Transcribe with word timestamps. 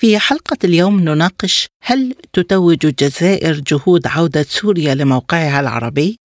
في 0.00 0.18
حلقة 0.18 0.56
اليوم 0.64 1.00
نناقش 1.00 1.68
هل 1.82 2.14
تتوج 2.32 2.86
الجزائر 2.86 3.60
جهود 3.60 4.06
عودة 4.06 4.42
سوريا 4.42 4.94
لموقعها 4.94 5.60
العربي؟ 5.60 6.19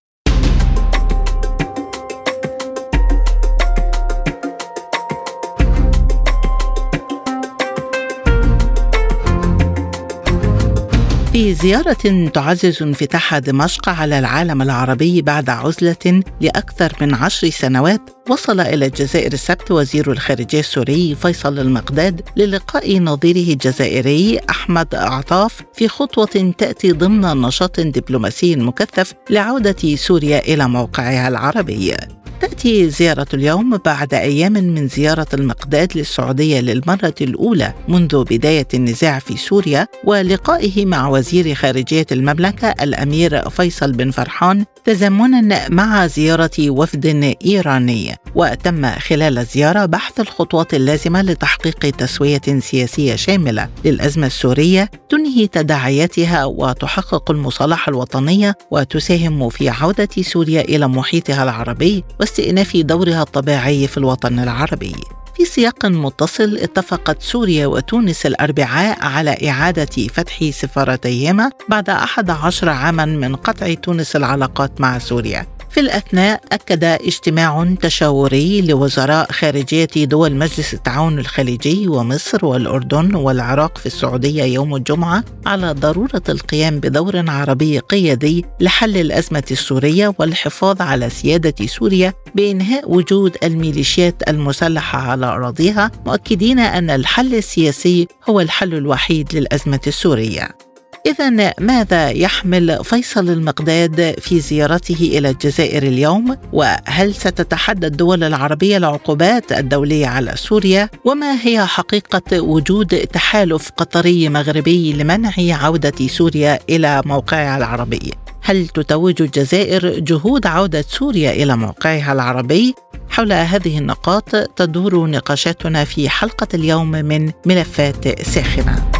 في 11.36 11.54
زيارة 11.54 12.30
تعزز 12.34 12.84
انفتاح 12.84 13.38
دمشق 13.38 13.90
على 13.90 14.20
العالم 14.20 14.62
العربي 14.62 15.22
بعد 15.22 15.50
عزلة 15.50 16.22
لأكثر 16.42 16.94
من 17.02 17.14
عشر 17.14 17.50
سنوات 17.50 18.02
وصل 18.30 18.60
إلى 18.60 18.86
الجزائر 18.86 19.34
السبت 19.34 19.72
وزير 19.72 20.12
الخارجية 20.12 20.60
السوري 20.60 21.16
فيصل 21.16 21.60
المقداد 21.60 22.22
للقاء 22.38 23.00
نظيره 23.00 23.54
الجزائري 23.54 24.40
أحمد 24.50 24.96
عطاف 24.96 25.62
في 25.74 25.88
خطوة 25.88 26.54
تأتي 26.58 26.92
ضمن 26.92 27.22
نشاط 27.22 27.80
دبلوماسي 27.80 28.56
مكثف 28.56 29.14
لعودة 29.30 29.96
سوريا 29.96 30.40
إلى 30.40 30.68
موقعها 30.68 31.28
العربي. 31.28 31.96
تأتي 32.42 32.90
زيارة 32.90 33.28
اليوم 33.34 33.78
بعد 33.78 34.14
أيام 34.14 34.54
من 34.54 34.88
زيارة 34.88 35.28
المقداد 35.34 35.98
للسعودية 35.98 36.60
للمرة 36.60 37.16
الأولى 37.22 37.74
منذ 37.88 38.24
بداية 38.24 38.68
النزاع 38.74 39.20
في 39.20 39.38
سوريا 39.38 39.88
ولقائه 40.04 40.86
مع 40.86 41.08
وزير 41.08 41.56
خارجية 41.56 42.06
المملكة 42.12 42.68
الأمير 42.68 43.50
فيصل 43.50 43.92
بن 43.92 44.12
فرحان 44.12 44.66
تزامنا 44.86 45.70
مع 45.70 46.08
زيارة 46.08 46.70
وفد 46.70 47.36
إيراني. 47.46 48.16
وتم 48.36 48.90
خلال 48.90 49.38
الزيارة 49.38 49.86
بحث 49.86 50.20
الخطوات 50.20 50.74
اللازمة 50.74 51.22
لتحقيق 51.22 51.80
تسوية 51.80 52.42
سياسية 52.60 53.16
شاملة 53.16 53.70
للأزمة 53.86 54.28
السورية 54.28 54.92
تنهي 55.10 55.48
تداعياتها 55.48 56.46
وتحقق 56.46 57.32
المصالحة 57.32 57.90
الوطنية 57.90 58.58
وتساهم 58.72 59.50
في 59.50 59.70
عودة 59.70 60.10
سوريا 60.22 60.62
إلى 60.62 60.88
محيطها 60.88 61.44
العربي 61.44 62.04
واستئناف 62.26 62.78
دورها 62.78 63.22
الطبيعي 63.22 63.88
في 63.88 63.98
الوطن 63.98 64.40
العربي. 64.40 64.96
في 65.36 65.46
سياق 65.46 65.86
متصل 65.86 66.58
اتفقت 66.58 67.22
سوريا 67.22 67.68
وتونس 67.68 68.26
الأربعاء 68.26 68.98
على 69.06 69.50
إعادة 69.50 70.08
فتح 70.14 70.50
سفارتيهما 70.50 71.50
بعد 71.70 71.90
11 71.90 72.70
عاما 72.70 73.06
من 73.06 73.36
قطع 73.36 73.74
تونس 73.74 74.16
العلاقات 74.16 74.82
مع 74.82 75.00
سوريا. 75.00 75.46
في 75.76 75.82
الأثناء 75.82 76.42
أكد 76.52 76.84
اجتماع 76.84 77.76
تشاوري 77.82 78.62
لوزراء 78.62 79.32
خارجية 79.32 79.88
دول 79.96 80.36
مجلس 80.36 80.74
التعاون 80.74 81.20
الخليجي 81.20 81.88
ومصر 81.88 82.46
والأردن 82.46 83.16
والعراق 83.16 83.78
في 83.78 83.86
السعودية 83.86 84.44
يوم 84.44 84.76
الجمعة 84.76 85.24
على 85.46 85.72
ضرورة 85.72 86.22
القيام 86.30 86.80
بدور 86.80 87.30
عربي 87.30 87.80
قيادي 87.80 88.46
لحل 88.60 88.98
الأزمة 88.98 89.44
السورية 89.52 90.14
والحفاظ 90.20 90.82
على 90.82 91.10
سيادة 91.10 91.66
سوريا 91.66 92.14
بإنهاء 92.36 92.92
وجود 92.92 93.38
الميليشيات 93.44 94.30
المسلحة 94.30 95.00
على 95.00 95.26
أراضيها 95.26 95.92
مؤكدين 96.06 96.60
أن 96.60 96.90
الحل 96.90 97.36
السياسي 97.36 98.08
هو 98.30 98.40
الحل 98.42 98.74
الوحيد 98.74 99.36
للأزمة 99.36 99.82
السورية. 99.88 100.65
إذا 101.06 101.54
ماذا 101.60 102.10
يحمل 102.10 102.84
فيصل 102.84 103.30
المقداد 103.30 104.16
في 104.20 104.40
زيارته 104.40 105.12
إلى 105.18 105.30
الجزائر 105.30 105.84
اليوم؟ 105.84 106.38
وهل 106.54 107.14
ستتحدى 107.14 107.88
الدول 107.88 108.24
العربية 108.24 108.78
العقوبات 108.78 109.52
الدولية 109.52 110.08
على 110.08 110.34
سوريا؟ 110.36 110.90
وما 111.06 111.38
هي 111.42 111.66
حقيقة 111.66 112.42
وجود 112.42 112.88
تحالف 112.88 113.70
قطري 113.78 114.30
مغربي 114.30 114.94
لمنع 114.94 115.34
عودة 115.38 116.08
سوريا 116.08 116.60
إلى 116.70 117.02
موقعها 117.06 117.58
العربي؟ 117.58 118.14
هل 118.42 118.68
تتوج 118.68 119.22
الجزائر 119.22 120.00
جهود 120.00 120.48
عودة 120.48 120.82
سوريا 120.82 121.32
إلى 121.32 121.58
موقعها 121.58 122.14
العربي؟ 122.14 122.76
حول 123.10 123.34
هذه 123.34 123.78
النقاط 123.78 124.36
تدور 124.36 125.10
نقاشاتنا 125.10 125.84
في 125.84 126.10
حلقة 126.10 126.48
اليوم 126.54 126.92
من 126.92 127.32
ملفات 127.46 128.22
ساخنة. 128.22 128.95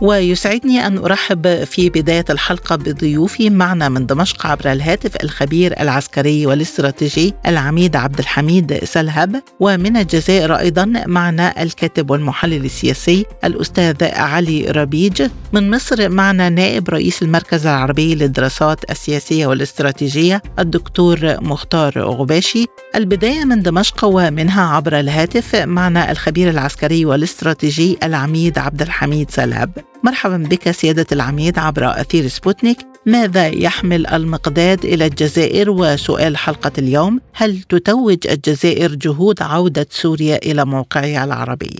ويسعدني 0.00 0.86
أن 0.86 0.98
أرحب 0.98 1.64
في 1.64 1.90
بداية 1.90 2.24
الحلقة 2.30 2.76
بضيوفي 2.76 3.50
معنا 3.50 3.88
من 3.88 4.06
دمشق 4.06 4.46
عبر 4.46 4.72
الهاتف 4.72 5.16
الخبير 5.24 5.80
العسكري 5.80 6.46
والاستراتيجي 6.46 7.34
العميد 7.46 7.96
عبد 7.96 8.18
الحميد 8.18 8.84
سلهب 8.84 9.42
ومن 9.60 9.96
الجزائر 9.96 10.58
أيضا 10.58 10.92
معنا 11.06 11.62
الكاتب 11.62 12.10
والمحلل 12.10 12.64
السياسي 12.64 13.26
الأستاذ 13.44 14.04
علي 14.04 14.64
ربيج. 14.70 15.22
من 15.52 15.70
مصر 15.70 16.08
معنا 16.08 16.48
نائب 16.48 16.88
رئيس 16.90 17.22
المركز 17.22 17.66
العربي 17.66 18.14
للدراسات 18.14 18.90
السياسية 18.90 19.46
والاستراتيجية 19.46 20.42
الدكتور 20.58 21.18
مختار 21.44 21.98
غباشي. 21.98 22.64
البداية 22.94 23.44
من 23.44 23.62
دمشق 23.62 24.04
ومنها 24.04 24.62
عبر 24.62 25.00
الهاتف 25.00 25.56
معنا 25.56 26.10
الخبير 26.10 26.50
العسكري 26.50 27.04
والاستراتيجي 27.04 27.98
العميد 28.02 28.58
عبد 28.58 28.82
الحميد 28.82 29.30
سلهب. 29.30 29.70
مرحبا 30.04 30.36
بك 30.50 30.70
سيادة 30.70 31.06
العميد 31.12 31.58
عبر 31.58 31.84
أثير 32.02 32.22
سبوتنيك. 32.22 32.78
ماذا 33.06 33.46
يحمل 33.46 34.06
المقداد 34.06 34.78
إلى 34.84 35.04
الجزائر؟ 35.04 35.70
وسؤال 35.70 36.36
حلقة 36.36 36.72
اليوم 36.78 37.20
هل 37.34 37.52
تتوج 37.72 38.20
الجزائر 38.34 38.90
جهود 39.04 39.36
عودة 39.42 39.86
سوريا 39.88 40.36
إلى 40.48 40.64
موقعها 40.64 41.24
العربي؟ 41.24 41.74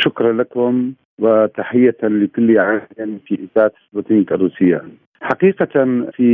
شكرا 0.00 0.32
لكم 0.32 0.92
وتحية 1.18 1.96
لكل 2.02 2.58
عام 2.58 3.18
في 3.26 3.38
إذاعة 3.44 3.72
سبوتنيك 3.90 4.32
الروسية. 4.32 4.82
حقيقة 5.20 5.74
في 6.16 6.28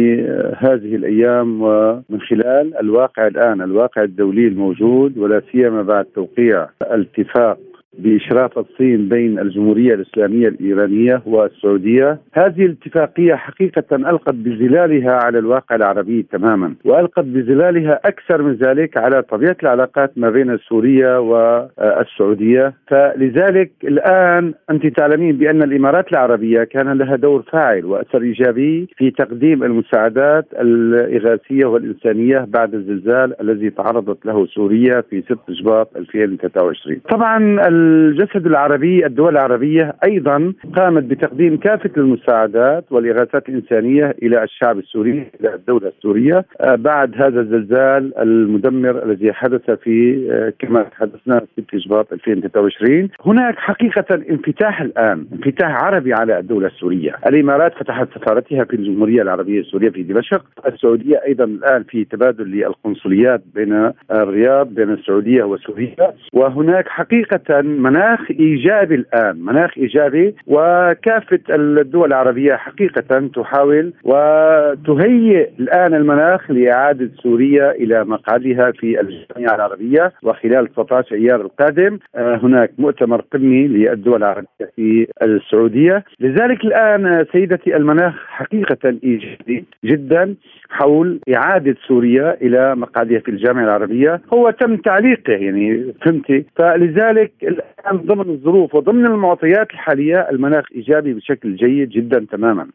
هذه 0.59 0.97
الأيام 0.97 1.63
ومن 1.63 2.21
خلال 2.31 2.77
الواقع 2.81 3.27
الآن 3.27 3.63
الواقع 3.63 4.03
الدولي 4.03 4.47
الموجود 4.49 5.19
ولا 5.19 5.43
سيما 5.53 5.83
بعد 5.83 6.05
توقيع 6.05 6.69
الاتفاق 6.83 7.59
بإشراف 7.99 8.59
الصين 8.59 9.09
بين 9.09 9.39
الجمهورية 9.39 9.95
الإسلامية 9.95 10.49
الإيرانية 10.49 11.23
والسعودية. 11.27 12.19
هذه 12.33 12.67
الاتفاقية 12.67 13.35
حقيقة 13.35 13.97
ألقت 13.97 14.35
بظلالها 14.35 15.13
على 15.13 15.39
الواقع 15.39 15.77
العربي 15.77 16.27
تماما 16.33 16.75
وألقت 16.85 17.25
بظلالها 17.25 18.01
أكثر 18.05 18.43
من 18.43 18.55
ذلك 18.55 18.97
على 18.97 19.23
طبيعة 19.23 19.57
العلاقات 19.63 20.13
ما 20.17 20.31
بين 20.31 20.59
سوريا 20.59 21.17
والسعودية. 21.19 22.75
فلذلك 22.89 23.71
الآن 23.85 24.55
أنت 24.71 24.87
تعلمين 24.87 25.37
بأن 25.37 25.63
الإمارات 25.63 26.13
العربية 26.13 26.65
كان 26.65 26.99
لها 26.99 27.17
دور 27.17 27.43
فاعل 27.43 27.85
وأثر 27.85 28.23
إيجابي 28.23 28.89
في 28.97 29.11
تقديم 29.11 29.63
المساعدات 29.65 30.47
الإغاثية 30.61 31.65
والإنسانية 31.65 32.47
بعد 32.49 32.75
الزلزال 32.75 33.41
الذي 33.41 33.71
تعرضت 33.71 34.27
له 34.27 34.47
سوريا 34.47 35.01
في 35.01 35.23
6 35.23 35.37
شباط 35.53 35.97
2023 35.97 37.01
طبعا 37.11 37.69
الجسد 37.83 38.47
العربي 38.47 39.07
الدول 39.07 39.33
العربية 39.33 39.95
أيضا 40.05 40.53
قامت 40.77 41.03
بتقديم 41.05 41.57
كافة 41.57 41.91
المساعدات 41.97 42.85
والإغاثات 42.91 43.49
الإنسانية 43.49 44.15
إلى 44.23 44.43
الشعب 44.43 44.79
السوري 44.79 45.27
إلى 45.41 45.55
الدولة 45.55 45.89
السورية. 45.89 46.45
آه، 46.61 46.75
بعد 46.75 47.15
هذا 47.15 47.41
الزلزال 47.41 48.19
المدمر 48.19 49.03
الذي 49.05 49.33
حدث 49.33 49.71
في 49.71 50.29
آه، 50.31 50.53
كما 50.59 50.87
حدثنا 50.93 51.43
6 51.57 51.79
شباط 51.79 52.13
2023 52.13 53.09
هناك 53.27 53.59
حقيقة 53.59 54.05
انفتاح 54.31 54.81
الآن 54.81 55.27
انفتاح 55.33 55.85
عربي 55.85 56.13
على 56.15 56.39
الدولة 56.39 56.67
السورية. 56.67 57.17
الإمارات 57.27 57.75
فتحت 57.75 58.09
سفارتها 58.15 58.65
في 58.65 58.77
الجمهورية 58.77 59.23
العربية 59.23 59.61
السورية 59.61 59.91
في 59.91 60.03
دمشق. 60.03 60.45
السعودية 60.67 61.21
أيضا 61.27 61.45
الآن 61.45 61.83
في 61.83 62.05
تبادل 62.05 62.45
للقنصليات 62.45 63.43
بين 63.55 63.91
الرياض 64.11 64.69
بين 64.75 64.91
السعودية 64.91 65.45
وسوريا. 65.45 66.13
وهناك 66.33 66.89
حقيقة 66.89 67.63
مناخ 67.81 68.31
إيجابي 68.31 68.95
الآن 68.95 69.37
مناخ 69.45 69.79
إيجابي 69.79 70.35
وكافة 70.47 71.41
الدول 71.51 72.09
العربية 72.09 72.55
حقيقة 72.55 73.29
تحاول 73.35 73.93
وتهيئ 74.05 75.49
الآن 75.61 75.95
المناخ 75.95 76.51
لإعادة 76.51 77.11
سوريا 77.23 77.71
إلى 77.71 78.05
مقعدها 78.05 78.71
في 78.71 79.01
الجامعة 79.01 79.55
العربية 79.55 80.13
وخلال 80.23 80.67
19 80.67 81.15
ايار 81.15 81.41
القادم. 81.41 81.99
آه، 82.15 82.37
هناك 82.43 82.71
مؤتمر 82.79 83.21
قمي 83.33 83.69
للدول 83.69 84.17
العربية 84.17 84.47
في 84.77 85.07
السعودية. 85.23 86.05
لذلك 86.21 86.65
الآن 86.65 87.27
سيدتي 87.33 87.77
المناخ 87.77 88.15
حقيقة 88.27 88.99
إيجابي 89.05 89.65
جدا 89.85 90.35
حول 90.71 91.21
إعادة 91.35 91.77
سوريا 91.89 92.37
إلى 92.43 92.77
مقعدها 92.77 93.19
في 93.19 93.31
الجامعة 93.31 93.65
العربية. 93.65 94.21
هو 94.33 94.51
تم 94.51 94.77
تعليقه 94.77 95.33
يعني 95.33 95.95
فهمتي؟ 96.05 96.45
فلذلك 96.57 97.33
الآن 97.81 97.97
ضمن 98.07 98.31
الظروف 98.31 98.75
وضمن 98.75 99.07
المعطيات 99.07 99.71
الحالية 99.71 100.29
المناخ 100.31 100.65
إيجابي 100.75 101.15
بشكل 101.15 101.57
جيد 101.57 101.89
جدا 101.89 102.27
تماما. 102.33 102.67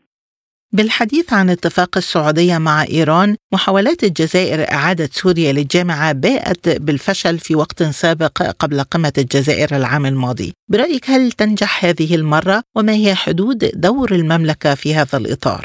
بالحديث 0.73 1.33
عن 1.33 1.49
اتفاق 1.49 1.97
السعودية 1.97 2.57
مع 2.57 2.83
إيران 2.83 3.35
محاولات 3.53 4.03
الجزائر 4.03 4.59
إعادة 4.73 5.05
سوريا 5.05 5.51
للجامعة 5.53 6.13
باءت 6.13 6.81
بالفشل 6.81 7.37
في 7.37 7.55
وقت 7.55 7.83
سابق 7.83 8.41
قبل 8.59 8.79
قمة 8.81 9.13
الجزائر 9.17 9.77
العام 9.77 10.05
الماضي. 10.05 10.53
برأيك 10.71 11.09
هل 11.09 11.31
تنجح 11.31 11.85
هذه 11.85 12.15
المرة؟ 12.15 12.63
وما 12.75 12.93
هي 12.93 13.15
حدود 13.15 13.57
دور 13.75 14.11
المملكة 14.11 14.75
في 14.75 14.95
هذا 14.95 15.17
الإطار؟ 15.17 15.63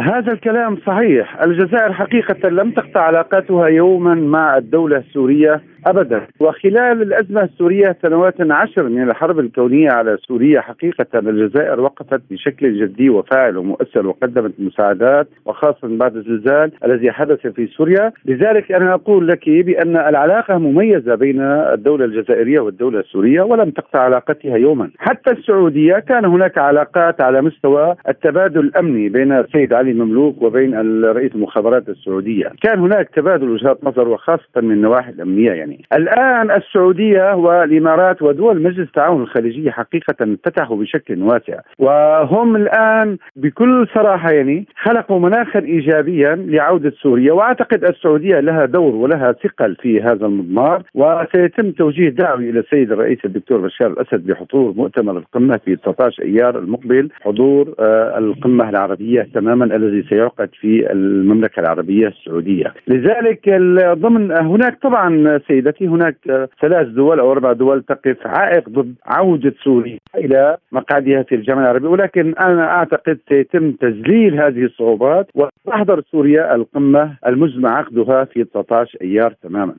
هذا 0.00 0.32
الكلام 0.32 0.78
صحيح. 0.86 1.42
الجزائر 1.42 1.92
حقيقة 1.92 2.48
لم 2.48 2.70
تقطع 2.70 3.00
علاقاتها 3.00 3.66
يوما 3.66 4.14
مع 4.14 4.56
الدولة 4.56 4.96
السورية. 4.96 5.62
ابدا. 5.86 6.26
وخلال 6.40 7.02
الأزمة 7.02 7.42
السورية 7.42 7.96
سنوات 8.02 8.34
عشر 8.40 8.88
من 8.88 9.02
الحرب 9.02 9.38
الكونية 9.38 9.90
على 9.90 10.16
سوريا 10.16 10.60
حقيقة 10.60 11.06
الجزائر 11.18 11.80
وقفت 11.80 12.20
بشكل 12.30 12.80
جدي 12.80 13.10
وفاعل 13.10 13.56
ومؤثر 13.56 14.06
وقدمت 14.06 14.52
مساعدات 14.58 15.28
وخاصة 15.44 15.88
بعد 15.98 16.16
الزلزال 16.16 16.72
الذي 16.84 17.12
حدث 17.12 17.46
في 17.46 17.66
سوريا، 17.66 18.12
لذلك 18.24 18.72
أنا 18.72 18.94
أقول 18.94 19.28
لك 19.28 19.48
بأن 19.48 19.96
العلاقة 19.96 20.58
مميزة 20.58 21.14
بين 21.14 21.40
الدولة 21.40 22.04
الجزائرية 22.04 22.60
والدولة 22.60 23.00
السورية 23.00 23.42
ولم 23.42 23.70
تقطع 23.70 23.98
علاقتها 23.98 24.56
يوما، 24.56 24.90
حتى 24.98 25.30
السعودية 25.30 25.94
كان 25.94 26.24
هناك 26.24 26.58
علاقات 26.58 27.20
على 27.20 27.42
مستوى 27.42 27.94
التبادل 28.08 28.60
الأمني 28.60 29.08
بين 29.08 29.32
السيد 29.32 29.72
علي 29.72 29.92
مملوك 29.92 30.42
وبين 30.42 31.02
رئيس 31.04 31.34
المخابرات 31.34 31.88
السعودية، 31.88 32.52
كان 32.62 32.78
هناك 32.78 33.08
تبادل 33.08 33.50
وجهات 33.50 33.84
نظر 33.84 34.08
وخاصة 34.08 34.60
من 34.62 34.70
النواحي 34.72 35.10
الأمنية 35.10 35.52
يعني. 35.52 35.73
الآن 35.92 36.50
السعودية 36.50 37.34
والإمارات 37.34 38.22
ودول 38.22 38.62
مجلس 38.62 38.88
التعاون 38.88 39.22
الخليجية 39.22 39.70
حقيقة 39.70 40.14
انفتحوا 40.22 40.76
بشكل 40.76 41.22
واسع. 41.22 41.60
وهم 41.78 42.56
الآن 42.56 43.16
بكل 43.36 43.86
صراحة 43.94 44.30
يعني 44.30 44.66
خلقوا 44.82 45.18
مناخا 45.18 45.58
إيجابيا 45.58 46.34
لعودة 46.34 46.92
سوريا. 47.02 47.32
وأعتقد 47.32 47.84
السعودية 47.84 48.40
لها 48.40 48.64
دور 48.64 48.94
ولها 48.94 49.32
ثقل 49.32 49.76
في 49.76 50.02
هذا 50.02 50.26
المضمار. 50.26 50.82
وسيتم 50.94 51.70
توجيه 51.70 52.08
دعوي 52.08 52.50
إلى 52.50 52.60
السيد 52.60 52.92
الرئيس 52.92 53.18
الدكتور 53.24 53.60
بشار 53.60 53.90
الأسد 53.90 54.26
بحضور 54.26 54.72
مؤتمر 54.76 55.18
القمة 55.18 55.60
في 55.64 55.76
19 55.76 56.22
أيار 56.22 56.58
المقبل. 56.58 57.08
حضور 57.20 57.74
آه، 57.78 58.18
القمة 58.18 58.68
العربية 58.68 59.28
تماما 59.34 59.64
الذي 59.64 60.02
سيعقد 60.08 60.48
في 60.60 60.92
المملكة 60.92 61.60
العربية 61.60 62.08
السعودية. 62.08 62.74
لذلك 62.88 63.48
ضمن 63.92 64.32
هناك 64.32 64.78
طبعا 64.82 65.40
سيد 65.48 65.63
سيدتي 65.64 65.86
هناك 65.86 66.16
ثلاث 66.62 66.86
دول 66.86 67.20
أو 67.20 67.32
أربع 67.32 67.52
دول 67.52 67.82
تقف 67.82 68.16
عائق 68.26 68.68
ضد 68.68 68.94
عودة 69.06 69.54
سوريا 69.64 69.98
إلى 70.14 70.56
مقعدها 70.72 71.22
في 71.22 71.34
الجامعة 71.34 71.62
العربية 71.62 71.88
ولكن 71.88 72.34
أنا 72.34 72.66
أعتقد 72.66 73.18
سيتم 73.28 73.72
تذليل 73.72 74.40
هذه 74.40 74.64
الصعوبات 74.64 75.26
وتحضر 75.34 76.02
سوريا 76.10 76.54
القمة 76.54 77.16
المزمع 77.26 77.78
عقدها 77.78 78.24
في 78.24 78.44
19 78.44 78.98
أيار 79.02 79.34
تماما. 79.42 79.74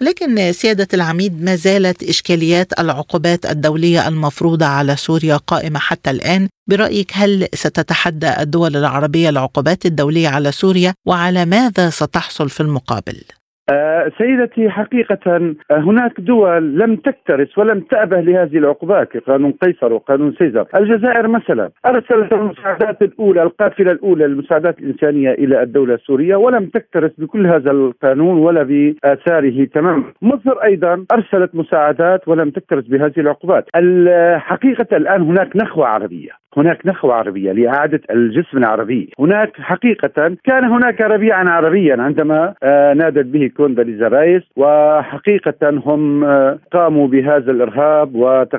لكن 0.00 0.52
سيادة 0.52 0.86
العميد 0.94 1.44
ما 1.44 1.54
زالت 1.54 2.02
إشكاليات 2.02 2.80
العقوبات 2.80 3.46
الدولية 3.46 4.08
المفروضة 4.08 4.66
على 4.66 4.96
سوريا 4.96 5.36
قائمة 5.36 5.78
حتى 5.78 6.10
الآن 6.10 6.48
برأيك 6.70 7.10
هل 7.14 7.48
ستتحدى 7.54 8.30
الدول 8.40 8.76
العربية 8.76 9.28
العقوبات 9.28 9.86
الدولية 9.86 10.28
على 10.28 10.52
سوريا 10.52 10.94
وعلى 11.06 11.44
ماذا 11.44 11.90
ستحصل 11.90 12.48
في 12.48 12.60
المقابل؟ 12.60 13.22
آه، 13.72 14.12
سيدتي 14.18 14.70
حقيقة 14.70 15.18
آه، 15.26 15.54
هناك 15.70 16.20
دول 16.20 16.78
لم 16.78 16.96
تكترث 16.96 17.58
ولم 17.58 17.80
تأبه 17.80 18.20
لهذه 18.20 18.58
العقوبات 18.58 19.08
كقانون 19.08 19.52
قيصر 19.52 19.92
وقانون 19.92 20.34
سيزر. 20.38 20.66
الجزائر 20.74 21.28
مثلا 21.28 21.70
أرسلت 21.86 22.32
المساعدات 22.32 23.02
الأولى 23.02 23.42
القافلة 23.42 23.92
الأولى 23.92 24.26
للمساعدات 24.26 24.78
الإنسانية 24.78 25.30
إلى 25.30 25.62
الدولة 25.62 25.94
السورية 25.94 26.36
ولم 26.36 26.66
تكترث 26.66 27.12
بكل 27.18 27.46
هذا 27.46 27.70
القانون 27.70 28.38
ولا 28.38 28.62
بآثاره 28.62 29.64
تماما. 29.64 30.04
مصر 30.22 30.52
أيضا 30.64 31.04
أرسلت 31.12 31.54
مساعدات 31.54 32.28
ولم 32.28 32.50
تكترث 32.50 32.84
بهذه 32.84 33.18
العقوبات. 33.18 33.64
الحقيقة 33.76 34.96
الآن 34.96 35.22
هناك 35.22 35.56
نخوة 35.56 35.86
عربية. 35.86 36.41
هناك 36.56 36.86
نخوة 36.86 37.14
عربية 37.14 37.52
لإعادة 37.52 38.00
الجسم 38.10 38.58
العربي. 38.58 39.10
هناك 39.18 39.52
حقيقة 39.60 40.36
كان 40.44 40.64
هناك 40.64 41.00
ربيعا 41.00 41.48
عربيا 41.48 42.02
عندما 42.02 42.54
آه، 42.62 42.94
نادت 42.94 43.26
به 43.26 43.50
كونداليزا 43.56 44.08
رايس 44.08 44.42
وحقيقة 44.56 45.82
هم 45.86 46.24
آه، 46.24 46.58
قاموا 46.72 47.08
بهذا 47.08 47.50
الإرهاب 47.52 48.14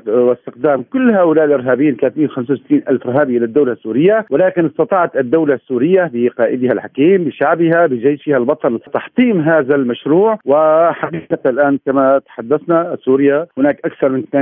واستخدام 0.08 0.84
كل 0.94 1.12
هؤلاء 1.12 1.46
الإرهابيين 1.46 1.96
365 1.96 2.82
ألف 2.90 3.08
إرهابي 3.08 3.38
إلى 3.38 3.46
الدولة 3.46 3.72
السورية 3.72 4.26
ولكن 4.30 4.66
استطاعت 4.66 5.16
الدولة 5.16 5.54
السورية 5.54 6.12
بقائدها 6.14 6.74
الحكيم 6.74 7.24
بشعبها 7.24 7.86
بجيشها 7.86 8.38
البطل 8.38 8.80
تحطيم 8.94 9.42
هذا 9.42 9.76
المشروع. 9.76 10.40
وحقيقة 10.46 11.50
الآن 11.50 11.80
كما 11.86 12.20
تحدثنا 12.20 12.98
سوريا 13.06 13.48
هناك 13.58 13.80
أكثر 13.86 14.10
من 14.10 14.24
80% 14.24 14.36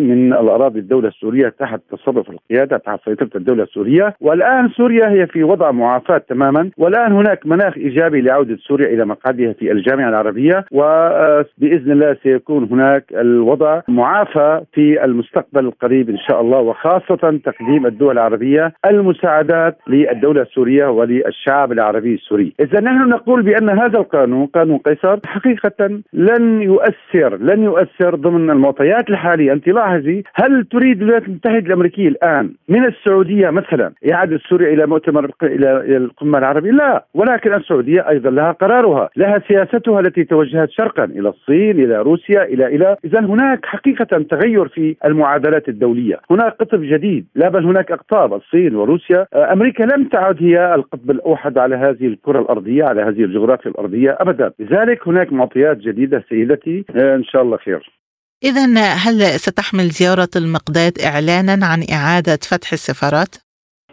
من 0.00 0.32
الأراضي 0.32 0.78
الدولة 0.78 1.08
السورية 1.08 1.48
تحت 1.48 1.80
تصرف 1.90 2.30
القيادة. 2.30 2.79
تحت 2.86 3.00
سيطرة 3.04 3.30
الدولة 3.36 3.62
السورية. 3.62 4.14
والآن 4.20 4.68
سوريا 4.68 5.08
هي 5.08 5.26
في 5.26 5.44
وضع 5.44 5.70
معافاة 5.70 6.18
تماما. 6.18 6.70
والآن 6.78 7.12
هناك 7.12 7.46
مناخ 7.46 7.78
إيجابي 7.78 8.20
لعودة 8.20 8.56
سوريا 8.56 8.86
إلى 8.86 9.04
مقعدها 9.04 9.52
في 9.52 9.72
الجامعة 9.72 10.08
العربية. 10.08 10.64
وبإذن 10.72 11.92
الله 11.92 12.16
سيكون 12.22 12.68
هناك 12.70 13.04
الوضع 13.12 13.80
معافى 13.88 14.60
في 14.72 15.04
المستقبل 15.04 15.64
القريب 15.64 16.10
إن 16.10 16.18
شاء 16.18 16.40
الله. 16.40 16.58
وخاصة 16.58 17.40
تقديم 17.44 17.86
الدول 17.86 18.12
العربية 18.12 18.72
المساعدات 18.90 19.78
للدولة 19.86 20.42
السورية 20.42 20.86
وللشعب 20.86 21.72
العربي 21.72 22.14
السوري. 22.14 22.52
إذا 22.60 22.80
نحن 22.80 23.08
نقول 23.08 23.42
بأن 23.42 23.68
هذا 23.68 23.98
القانون 23.98 24.46
قانون 24.46 24.78
قيصر 24.78 25.18
حقيقة 25.26 26.00
لن 26.12 26.62
يؤثر 26.62 27.36
لن 27.36 27.62
يؤثر 27.62 28.14
ضمن 28.14 28.50
المعطيات 28.50 29.10
الحالية. 29.10 29.52
أنت 29.52 29.68
لاحظي 29.68 30.22
هل 30.34 30.64
تريد 30.64 31.02
الولايات 31.02 31.28
المتحدة 31.28 31.58
الأمريكية 31.58 32.08
الآن 32.08 32.50
من 32.70 32.84
السعودية 32.84 33.50
مثلا 33.50 33.92
اعاده 34.12 34.38
سوريا 34.48 34.72
إلى 34.72 34.86
مؤتمر 34.86 35.30
إلى 35.42 35.96
القمة 35.96 36.38
العربية؟ 36.38 36.70
لا 36.70 37.04
ولكن 37.14 37.54
السعودية 37.54 38.08
أيضا 38.08 38.30
لها 38.30 38.52
قرارها 38.52 39.08
لها 39.16 39.42
سياستها 39.48 40.00
التي 40.00 40.24
توجهت 40.24 40.70
شرقا 40.70 41.04
إلى 41.04 41.28
الصين 41.28 41.84
إلى 41.84 42.02
روسيا 42.02 42.44
إلى 42.44 42.66
إلى. 42.66 42.96
اذا 43.04 43.20
هناك 43.20 43.66
حقيقة 43.66 44.04
تغير 44.30 44.68
في 44.68 44.96
المعادلات 45.04 45.68
الدولية. 45.68 46.20
هناك 46.30 46.52
قطب 46.52 46.80
جديد 46.82 47.26
لا 47.34 47.48
بل 47.48 47.64
هناك 47.64 47.92
أقطاب 47.92 48.34
الصين 48.34 48.74
وروسيا. 48.76 49.26
أمريكا 49.34 49.82
لم 49.82 50.04
تعد 50.04 50.36
هي 50.42 50.74
القطب 50.74 51.10
الأوحد 51.10 51.58
على 51.58 51.76
هذه 51.76 52.06
الكرة 52.06 52.40
الأرضية 52.40 52.84
على 52.84 53.02
هذه 53.02 53.24
الجغرافيا 53.24 53.70
الأرضية 53.70 54.16
ابدا. 54.20 54.50
لذلك 54.58 55.08
هناك 55.08 55.32
معطيات 55.32 55.76
جديدة 55.76 56.24
سيدتي. 56.28 56.84
إن 56.96 57.24
شاء 57.24 57.42
الله 57.42 57.56
خير. 57.56 57.99
إذا 58.44 58.64
هل 59.04 59.20
ستحمل 59.20 59.84
زيارة 59.84 60.28
المقداد 60.36 60.92
إعلانا 60.98 61.66
عن 61.66 61.80
إعادة 61.92 62.38
فتح 62.50 62.72
السفارات؟ 62.72 63.36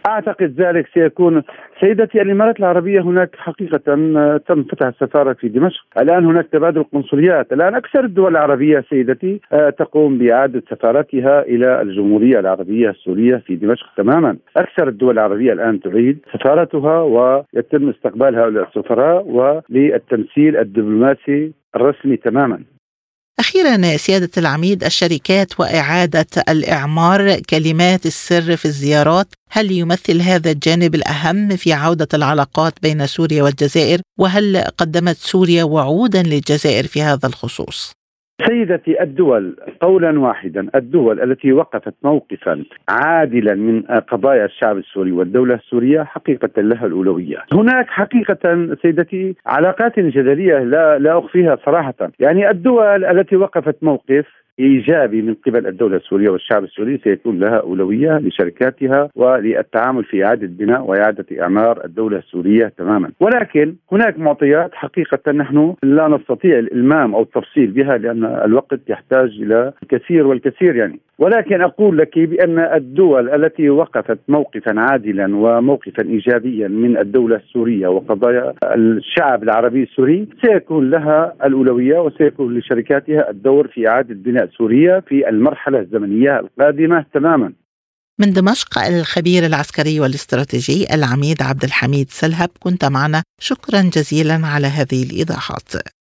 أعتقد 0.07 0.61
ذلك 0.61 0.85
سيكون 0.93 1.43
سيدتي 1.81 2.21
الإمارات 2.21 2.59
العربية 2.59 3.01
هناك 3.01 3.29
حقيقة 3.37 3.77
تم 4.47 4.63
فتح 4.63 4.85
السفارة 4.87 5.33
في 5.33 5.47
دمشق، 5.49 5.83
الآن 5.99 6.25
هناك 6.25 6.47
تبادل 6.51 6.83
قنصليات، 6.83 7.53
الآن 7.53 7.75
أكثر 7.75 8.05
الدول 8.05 8.31
العربية 8.31 8.85
سيدتي 8.89 9.41
آه، 9.53 9.69
تقوم 9.69 10.17
بإعادة 10.17 10.63
سفارتها 10.71 11.41
إلى 11.41 11.81
الجمهورية 11.81 12.39
العربية 12.39 12.89
السورية 12.89 13.35
في 13.35 13.55
دمشق 13.55 13.85
تماما، 13.97 14.37
أكثر 14.57 14.87
الدول 14.87 15.13
العربية 15.13 15.53
الآن 15.53 15.79
تعيد 15.79 16.19
سفارتها 16.33 17.01
ويتم 17.01 17.89
استقبال 17.89 18.35
هؤلاء 18.35 18.67
السفراء 18.67 19.25
وللتمثيل 19.27 20.57
الدبلوماسي 20.57 21.51
الرسمي 21.75 22.17
تماما. 22.17 22.76
أخيرا 23.39 23.97
سيادة 23.97 24.29
العميد 24.37 24.83
الشركات 24.83 25.59
وإعادة 25.59 26.27
الإعمار 26.49 27.39
كلمات 27.39 28.05
السر 28.05 28.57
في 28.57 28.65
الزيارات 28.65 29.27
هل 29.51 29.71
يمثل 29.71 30.21
هذا 30.21 30.51
الجانب 30.51 30.95
الأهم 30.95 31.55
في 31.55 31.73
عودة 31.73 32.07
العلاقات 32.13 32.73
بين 32.81 33.07
سوريا 33.07 33.43
والجزائر 33.43 34.01
وهل 34.19 34.63
قدمت 34.77 35.17
سوريا 35.17 35.63
وعودا 35.63 36.23
للجزائر 36.23 36.87
في 36.87 37.01
هذا 37.01 37.27
الخصوص؟ 37.27 37.91
سيدتي 38.45 39.01
الدول 39.03 39.55
قولا 39.81 40.19
واحدا 40.19 40.67
الدول 40.75 41.21
التي 41.21 41.51
وقفت 41.51 41.93
موقفا 42.03 42.63
عادلا 42.89 43.55
من 43.55 43.81
قضايا 43.81 44.45
الشعب 44.45 44.77
السوري 44.77 45.11
والدولة 45.11 45.55
السورية 45.55 46.03
حقيقة 46.03 46.61
لها 46.61 46.85
الأولوية. 46.85 47.37
هناك 47.53 47.87
حقيقة 47.89 48.75
سيدتي 48.81 49.35
علاقات 49.45 49.99
جدلية 49.99 50.59
لا, 50.59 50.99
لا 50.99 51.19
أخفيها 51.19 51.57
صراحة. 51.65 52.11
يعني 52.19 52.49
الدول 52.49 53.05
التي 53.05 53.35
وقفت 53.35 53.83
موقف 53.83 54.25
إيجابي 54.59 55.21
من 55.21 55.33
قبل 55.33 55.67
الدولة 55.67 55.97
السورية 55.97 56.29
والشعب 56.29 56.63
السوري 56.63 56.99
سيكون 57.03 57.39
لها 57.39 57.57
أولوية 57.57 58.17
لشركاتها 58.17 59.09
وللتعامل 59.15 60.03
في 60.03 60.25
إعادة 60.25 60.47
بناء 60.47 60.81
وإعادة 60.81 61.25
إعمار 61.41 61.85
الدولة 61.85 62.17
السورية 62.17 62.73
تماما، 62.77 63.11
ولكن 63.19 63.75
هناك 63.91 64.19
معطيات 64.19 64.75
حقيقة 64.75 65.31
نحن 65.31 65.75
لا 65.83 66.07
نستطيع 66.07 66.59
الإلمام 66.59 67.15
أو 67.15 67.21
التفصيل 67.21 67.67
بها 67.67 67.97
لأن 67.97 68.25
الوقت 68.25 68.79
يحتاج 68.87 69.29
إلى 69.41 69.73
الكثير 69.83 70.27
والكثير 70.27 70.75
يعني، 70.75 70.99
ولكن 71.19 71.61
أقول 71.61 71.97
لك 71.97 72.19
بأن 72.19 72.59
الدول 72.59 73.29
التي 73.29 73.69
وقفت 73.69 74.19
موقفا 74.27 74.79
عادلا 74.79 75.35
وموقفا 75.35 76.03
ايجابيا 76.03 76.67
من 76.67 76.97
الدولة 76.97 77.35
السورية 77.35 77.87
وقضايا 77.87 78.53
الشعب 78.63 79.43
العربي 79.43 79.83
السوري 79.83 80.27
سيكون 80.45 80.89
لها 80.89 81.33
الأولوية 81.45 81.99
وسيكون 81.99 82.57
لشركاتها 82.57 83.29
الدور 83.29 83.67
في 83.67 83.87
إعادة 83.87 84.15
بناء 84.15 84.46
سوريا 84.57 84.99
في 84.99 85.29
المرحلة 85.29 85.79
الزمنية 85.79 86.39
القادمة 86.39 87.05
تماما. 87.13 87.53
من 88.19 88.33
دمشق 88.33 88.79
الخبير 88.79 89.45
العسكري 89.45 89.99
والاستراتيجي 89.99 90.93
العميد 90.93 91.41
عبد 91.41 91.63
الحميد 91.63 92.09
سلهب 92.09 92.49
كنت 92.59 92.85
معنا 92.85 93.23
شكرا 93.41 93.81
جزيلا 93.81 94.47
على 94.47 94.67
هذه 94.67 95.03
الإيضاحات. 95.03 95.96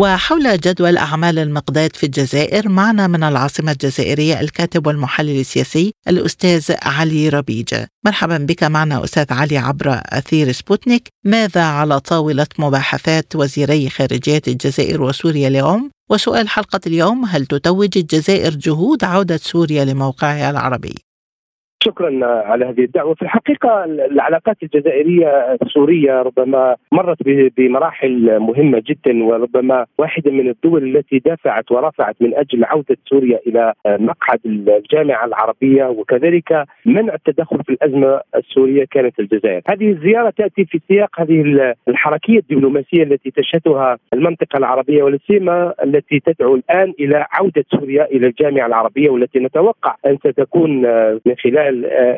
وحول 0.00 0.60
جدول 0.60 0.96
أعمال 0.96 1.38
المقداد 1.38 1.96
في 1.96 2.06
الجزائر 2.06 2.68
معنا 2.68 3.06
من 3.06 3.22
العاصمة 3.22 3.72
الجزائرية 3.72 4.40
الكاتب 4.40 4.86
والمحلل 4.86 5.40
السياسي 5.40 5.92
الأستاذ 6.08 6.72
علي 6.82 7.28
ربيج 7.28 7.74
مرحبا 8.06 8.38
بك 8.38 8.64
معنا 8.64 9.04
أستاذ 9.04 9.26
علي 9.30 9.58
عبر 9.58 10.00
أثير 10.04 10.52
سبوتنيك 10.52 11.08
ماذا 11.24 11.62
على 11.62 12.00
طاولة 12.00 12.46
مباحثات 12.58 13.36
وزيري 13.36 13.90
خارجية 13.90 14.42
الجزائر 14.48 15.02
وسوريا 15.02 15.48
اليوم؟ 15.48 15.90
وسؤال 16.10 16.48
حلقة 16.48 16.80
اليوم 16.86 17.24
هل 17.24 17.46
تتوج 17.46 17.98
الجزائر 17.98 18.54
جهود 18.54 19.04
عودة 19.04 19.36
سوريا 19.36 19.84
لموقعها 19.84 20.50
العربي؟ 20.50 20.94
شكرا 21.84 22.26
على 22.26 22.64
هذه 22.64 22.84
الدعوة. 22.84 23.14
في 23.14 23.22
الحقيقة 23.22 23.84
العلاقات 23.84 24.56
الجزائرية 24.62 25.28
السورية 25.62 26.22
ربما 26.22 26.76
مرت 26.92 27.18
بمراحل 27.56 28.38
مهمة 28.38 28.82
جدا 28.86 29.24
وربما 29.24 29.86
واحدة 29.98 30.30
من 30.30 30.48
الدول 30.48 30.96
التي 30.96 31.18
دافعت 31.18 31.72
ورفعت 31.72 32.16
من 32.20 32.34
أجل 32.34 32.64
عودة 32.64 32.96
سوريا 33.06 33.38
إلى 33.46 33.72
مقعد 33.86 34.40
الجامعة 34.46 35.24
العربية 35.24 35.84
وكذلك 35.84 36.64
منع 36.86 37.14
التدخل 37.14 37.64
في 37.64 37.72
الأزمة 37.72 38.20
السورية 38.36 38.84
كانت 38.90 39.20
الجزائر. 39.20 39.62
هذه 39.70 39.90
الزيارة 39.90 40.30
تأتي 40.30 40.64
في 40.64 40.80
سياق 40.88 41.20
هذه 41.20 41.74
الحركية 41.88 42.38
الدبلوماسية 42.38 43.02
التي 43.02 43.30
تشهدها 43.30 43.98
المنطقة 44.12 44.56
العربية 44.56 45.02
ولا 45.02 45.18
سيما 45.26 45.74
التي 45.84 46.20
تدعو 46.20 46.54
الآن 46.54 46.92
إلى 47.00 47.26
عودة 47.32 47.64
سوريا 47.70 48.04
إلى 48.04 48.26
الجامعة 48.26 48.66
العربية 48.66 49.10
والتي 49.10 49.38
نتوقع 49.38 49.94
أن 50.06 50.16
ستكون 50.16 50.70
من 51.26 51.34
خلال 51.44 51.69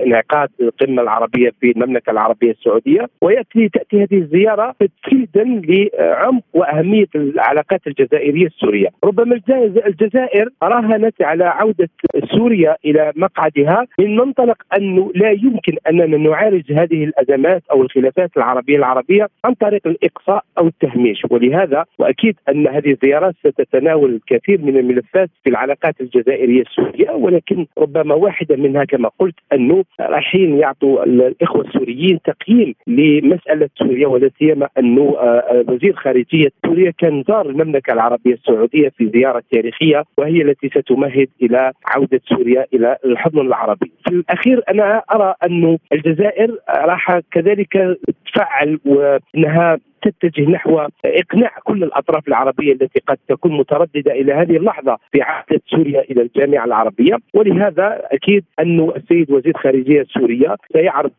انعقاد 0.06 0.48
القمة 0.60 1.02
العربية 1.02 1.50
في 1.60 1.70
المملكة 1.70 2.10
العربية 2.10 2.50
السعودية 2.50 3.06
ويأتي 3.20 3.68
تأتي 3.68 4.02
هذه 4.02 4.18
الزيارة 4.18 4.74
تفيدا 5.04 5.44
لعمق 5.44 6.42
وأهمية 6.54 7.06
العلاقات 7.14 7.86
الجزائرية 7.86 8.46
السورية، 8.46 8.88
ربما 9.04 9.40
الجزائر 9.86 10.48
راهنت 10.62 11.22
على 11.22 11.44
عودة 11.44 11.88
سوريا 12.36 12.76
إلى 12.84 13.12
مقعدها 13.16 13.86
من 13.98 14.16
منطلق 14.16 14.56
انه 14.76 15.12
لا 15.14 15.30
يمكن 15.30 15.76
أننا 15.88 16.16
نعالج 16.16 16.72
هذه 16.72 17.04
الأزمات 17.04 17.62
أو 17.70 17.82
الخلافات 17.82 18.30
العربيه 18.36 18.76
العربية 18.76 19.28
عن 19.44 19.54
طريق 19.54 19.86
الإقصاء 19.86 20.44
أو 20.58 20.66
التهميش. 20.66 21.22
ولهذا 21.30 21.84
وأكيد 21.98 22.36
أن 22.48 22.66
هذه 22.66 22.90
الزيارات 22.90 23.34
ستتناول 23.40 24.14
الكثير 24.14 24.60
من 24.60 24.76
الملفات 24.76 25.30
في 25.44 25.50
العلاقات 25.50 26.00
الجزائرية 26.00 26.62
السورية 26.62 27.10
ولكن 27.10 27.66
ربما 27.78 28.14
واحدة 28.14 28.56
منها 28.56 28.84
كما 28.84 29.10
قلت 29.18 29.34
انه 29.52 29.84
رايحين 30.00 30.58
يعطوا 30.58 31.04
الإخوة 31.04 31.64
السوريين 31.66 32.18
تقييم 32.24 32.74
لمسألة 32.86 33.68
سوريا 33.78 34.06
ولا 34.06 34.30
سيما 34.38 34.68
أنه 34.78 35.16
آه، 35.18 35.22
آه، 35.22 35.64
وزير 35.68 35.96
خارجية 35.96 36.48
سوريا 36.66 36.92
كان 36.98 37.24
زار 37.28 37.48
المملكة 37.48 37.92
العربية 37.92 38.34
السعودية 38.34 38.88
في 38.88 39.10
زيارة 39.14 39.42
تاريخية 39.52 40.04
وهي 40.18 40.42
التي 40.42 40.68
ستمهد 40.68 41.28
إلى 41.42 41.72
عودة 41.86 42.20
سوريا 42.28 42.66
إلى 42.74 42.96
الحضن 43.04 43.40
العربي. 43.40 43.92
في 44.08 44.14
الأخير 44.14 44.62
أنا 44.68 45.02
أرى 45.14 45.34
أنه 45.44 45.78
الجزائر 45.92 46.56
راح 46.68 47.20
كذلك 47.32 47.98
تفعل 48.34 48.78
وانها 48.84 49.78
تتجه 50.02 50.50
نحو 50.50 50.86
إقناع 51.04 51.50
كل 51.64 51.82
الأطراف 51.84 52.28
العربية 52.28 52.72
التي 52.72 53.00
قد 53.06 53.18
تكون 53.28 53.52
مترددة 53.56 54.12
إلى 54.12 54.32
هذه 54.32 54.56
اللحظة 54.56 54.98
في 55.12 55.22
عوده 55.22 55.60
سوريا 55.66 56.00
إلى 56.00 56.22
الجامعة 56.22 56.64
العربية 56.64 57.16
ولهذا 57.34 58.02
أكيد 58.12 58.44
انه 58.60 58.92
السيد 58.96 59.30
وزير 59.30 59.56
خارجية 59.56 60.06
سوريا 60.18 60.56
سيعرض 60.72 61.10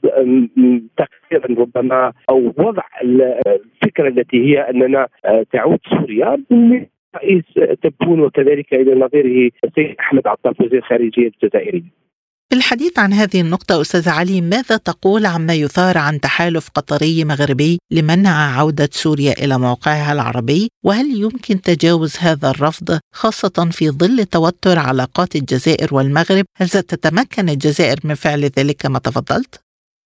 تقريرا 0.97 1.61
ربما 1.61 2.13
أو 2.29 2.53
وضع 2.57 2.83
الفكرة 3.03 4.07
التي 4.07 4.37
هي 4.45 4.69
أننا 4.69 5.07
تعود 5.51 5.79
سوريا 5.89 6.37
رئيس 7.15 7.43
تبون 7.83 8.19
وكذلك 8.19 8.73
إلى 8.73 8.95
نظيره 8.95 9.51
السيد 9.63 9.95
أحمد 9.99 10.27
عطاف 10.27 10.61
وزير 10.61 10.81
خارجية 10.81 11.31
الجزائري. 11.43 11.83
في 12.49 12.59
الحديث 12.59 12.99
عن 12.99 13.13
هذه 13.13 13.41
النقطة 13.41 13.81
أستاذ 13.81 14.09
علي 14.09 14.41
ماذا 14.41 14.77
تقول 14.77 15.25
عما 15.25 15.53
يثار 15.53 15.97
عن 15.97 16.19
تحالف 16.19 16.69
قطري 16.75 17.25
مغربي 17.25 17.79
لمنع 17.91 18.59
عودة 18.59 18.89
سوريا 18.91 19.33
إلى 19.43 19.59
موقعها 19.59 20.11
العربي؟ 20.13 20.69
وهل 20.85 21.05
يمكن 21.23 21.55
تجاوز 21.61 22.17
هذا 22.19 22.49
الرفض 22.49 22.99
خاصة 23.13 23.69
في 23.71 23.89
ظل 23.89 24.25
توتر 24.25 24.79
علاقات 24.79 25.35
الجزائر 25.35 25.95
والمغرب؟ 25.95 26.45
هل 26.57 26.67
ستتمكن 26.67 27.49
الجزائر 27.49 27.97
من 28.03 28.15
فعل 28.15 28.43
ذلك؟ 28.57 28.75
كما 28.81 28.99
تفضلت؟ 28.99 29.61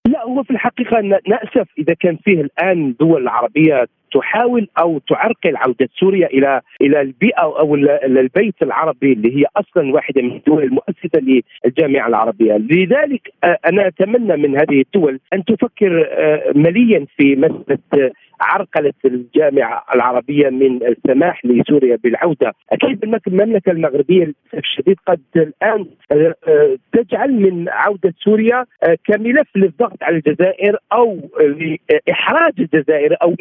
لا 0.07 0.23
هو 0.23 0.43
في 0.43 0.51
الحقيقة 0.51 1.01
نأسف 1.27 1.67
إذا 1.77 1.93
كان 1.99 2.17
فيه 2.23 2.41
الآن 2.41 2.95
دول 2.99 3.27
عربية 3.27 3.87
تحاول 4.11 4.67
أو 4.79 4.99
تعرقل 4.99 5.55
عودة 5.55 5.89
سوريا 5.99 6.27
إلى 6.27 6.61
إلى 6.81 7.01
البيئة 7.01 7.41
أو 7.41 7.75
البيت 7.75 8.55
العربي 8.61 9.13
اللي 9.13 9.37
هي 9.37 9.45
أصلا 9.57 9.93
واحدة 9.93 10.21
من 10.21 10.31
الدول 10.31 10.63
المؤسسة 10.63 11.43
للجامعة 11.65 12.07
العربية، 12.07 12.53
لذلك 12.53 13.29
آه، 13.43 13.57
أنا 13.65 13.87
أتمنى 13.87 14.37
من 14.37 14.55
هذه 14.57 14.81
الدول 14.81 15.19
أن 15.33 15.45
تفكر 15.45 16.07
آه، 16.11 16.51
مليا 16.55 17.05
في 17.17 17.35
مسألة 17.35 18.11
عرقلة 18.41 18.93
الجامعة 19.05 19.83
العربية 19.95 20.49
من 20.49 20.83
السماح 20.83 21.45
لسوريا 21.45 21.97
بالعودة، 22.03 22.53
أكيد 22.71 23.03
المملكة 23.27 23.71
المغربية 23.71 24.23
للأسف 24.23 24.57
الشديد 24.57 24.97
قد 25.07 25.21
الآن 25.35 25.85
آه، 26.11 26.77
تجعل 26.93 27.33
من 27.33 27.69
عودة 27.69 28.13
سوريا 28.23 28.65
كملف 29.05 29.47
للضغط 29.55 30.03
على 30.03 30.15
الجزائر 30.15 30.77
أو 30.93 31.19
لإحراج 31.39 32.53
الجزائر 32.59 33.15
أو 33.21 33.35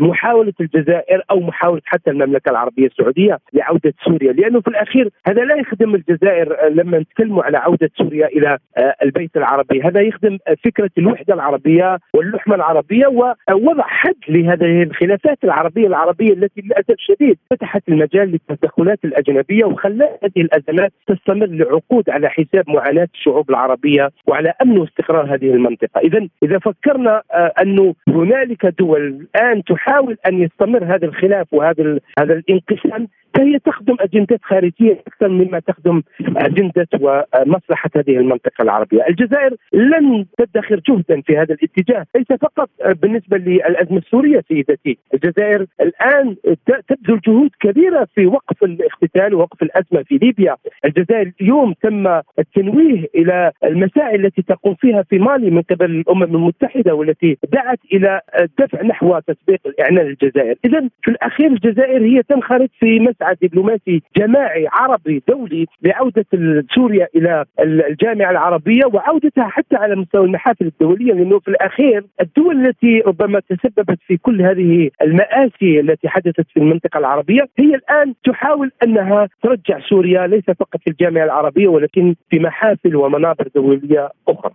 محاولة 0.00 0.52
الجزائر 0.60 1.22
أو 1.30 1.40
محاولة 1.40 1.80
حتى 1.84 2.10
المملكة 2.10 2.50
العربية 2.50 2.86
السعودية 2.86 3.38
لعودة 3.52 3.94
سوريا 4.04 4.32
لأنه 4.32 4.60
في 4.60 4.68
الأخير 4.68 5.10
هذا 5.26 5.44
لا 5.44 5.54
يخدم 5.56 5.94
الجزائر 5.94 6.68
لما 6.68 6.98
نتكلموا 6.98 7.44
على 7.44 7.58
عودة 7.58 7.90
سوريا 7.98 8.26
إلى 8.26 8.58
آه، 8.76 8.94
البيت 9.02 9.36
العربي 9.36 9.82
هذا 9.82 10.00
يخدم 10.00 10.38
فكرة 10.64 10.90
الوحدة 10.98 11.34
العربية 11.34 11.98
واللحمة 12.14 12.54
العربية 12.54 13.06
ووضع 13.06 13.84
حد 13.84 14.14
لهذه 14.28 14.82
الخلافات 14.82 15.38
العربية 15.44 15.86
العربية 15.86 16.32
التي 16.32 16.60
للأسف 16.60 16.90
الشديد 16.90 17.38
فتحت 17.50 17.82
المجال 17.88 18.28
للتدخلات 18.28 18.98
الأجنبية 19.04 19.64
وخلت 19.64 20.18
هذه 20.22 20.40
الأزمات 20.42 20.92
تستمر 21.06 21.46
لعقود 21.46 22.10
على 22.10 22.28
حساب 22.28 22.64
معاناة 22.68 23.08
الشعوب 23.14 23.50
العربية 23.50 24.10
وعلى 24.26 24.52
أمن 24.62 24.78
واستقرار 24.78 25.34
هذه 25.34 25.50
المنطقة، 25.50 26.00
اذا 26.00 26.28
إذا 26.42 26.58
فكرنا 26.58 27.22
آه، 27.32 27.52
انه 27.62 27.94
هنالك 28.08 28.66
دول 28.66 29.26
الآن 29.34 29.62
تحاول 29.70 30.16
أن 30.26 30.42
يستمر 30.42 30.84
هذا 30.84 31.06
الخلاف 31.06 31.46
وهذا 31.52 31.98
هذا 32.18 32.34
الانقسام 32.34 33.08
فهي 33.34 33.58
تخدم 33.58 33.96
أجندات 34.00 34.40
خارجية 34.42 34.92
أكثر 35.06 35.28
مما 35.28 35.58
تخدم 35.58 36.02
أجندة 36.20 36.88
ومصلحة 37.00 37.90
هذه 37.96 38.16
المنطقة 38.16 38.62
العربية، 38.62 39.06
الجزائر 39.08 39.56
لن 39.72 40.26
تدخر 40.38 40.80
جهدا 40.88 41.20
في 41.20 41.38
هذا 41.38 41.54
الاتجاه، 41.54 42.06
ليس 42.16 42.26
فقط 42.26 42.70
بالنسبة 43.02 43.36
للأزمة 43.36 43.98
السورية 43.98 44.44
سيدتي، 44.48 44.98
الجزائر 45.14 45.66
الآن 45.80 46.36
تبذل 46.66 47.20
جهود 47.26 47.50
كبيرة 47.60 48.08
في 48.14 48.26
وقف 48.26 48.64
الاقتتال 48.64 49.34
ووقف 49.34 49.62
الأزمة 49.62 50.02
في 50.02 50.18
ليبيا، 50.18 50.56
الجزائر 50.84 51.32
اليوم 51.40 51.72
تم 51.72 52.20
التنويه 52.38 53.06
إلى 53.14 53.52
المسائل 53.64 54.26
التي 54.26 54.42
تقوم 54.42 54.74
فيها 54.74 55.02
في 55.02 55.18
مالي 55.18 55.50
من 55.50 55.62
قبل 55.62 55.90
الأمم 55.90 56.22
المتحدة 56.22 56.94
والتي 56.94 57.38
دعت 57.52 57.78
إلى 57.92 58.20
الدفع 58.40 58.82
نحو 58.82 59.18
تسبيق 59.18 59.59
الإعلان 59.66 60.06
الجزائر، 60.06 60.56
إذا 60.64 60.88
في 61.02 61.10
الأخير 61.10 61.46
الجزائر 61.46 62.02
هي 62.02 62.22
تنخرط 62.22 62.70
في 62.80 63.00
مسعى 63.00 63.34
دبلوماسي 63.42 64.02
جماعي 64.16 64.68
عربي 64.72 65.22
دولي 65.28 65.66
لعوده 65.82 66.26
سوريا 66.74 67.08
إلى 67.16 67.44
الجامعة 67.60 68.30
العربية 68.30 68.86
وعودتها 68.92 69.48
حتى 69.48 69.76
على 69.76 69.96
مستوى 69.96 70.24
المحافل 70.24 70.66
الدولية 70.66 71.12
لأنه 71.12 71.38
في 71.38 71.48
الأخير 71.48 72.04
الدول 72.20 72.66
التي 72.66 73.00
ربما 73.00 73.40
تسببت 73.40 73.98
في 74.06 74.16
كل 74.16 74.42
هذه 74.42 74.90
المآسي 75.02 75.80
التي 75.80 76.08
حدثت 76.08 76.46
في 76.54 76.56
المنطقة 76.56 76.98
العربية 76.98 77.48
هي 77.58 77.74
الآن 77.74 78.14
تحاول 78.24 78.70
أنها 78.84 79.28
ترجع 79.42 79.80
سوريا 79.88 80.26
ليس 80.26 80.44
فقط 80.44 80.80
في 80.80 80.90
الجامعة 80.90 81.24
العربية 81.24 81.68
ولكن 81.68 82.14
في 82.30 82.38
محافل 82.38 82.96
ومنابر 82.96 83.48
دولية 83.54 84.08
أخرى. 84.28 84.52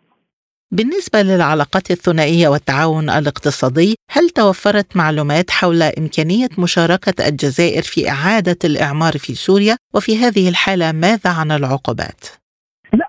بالنسبة 0.71 1.21
للعلاقات 1.21 1.91
الثنائية 1.91 2.47
والتعاون 2.47 3.09
الاقتصادي، 3.09 3.95
هل 4.11 4.29
توفرت 4.29 4.97
معلومات 4.97 5.51
حول 5.51 5.83
إمكانية 5.83 6.49
مشاركة 6.57 7.27
الجزائر 7.27 7.81
في 7.81 8.09
إعادة 8.09 8.57
الإعمار 8.63 9.17
في 9.17 9.35
سوريا؟ 9.35 9.77
وفي 9.93 10.17
هذه 10.17 10.49
الحالة 10.49 10.91
ماذا 10.91 11.29
عن 11.29 11.51
العقوبات؟ 11.51 12.25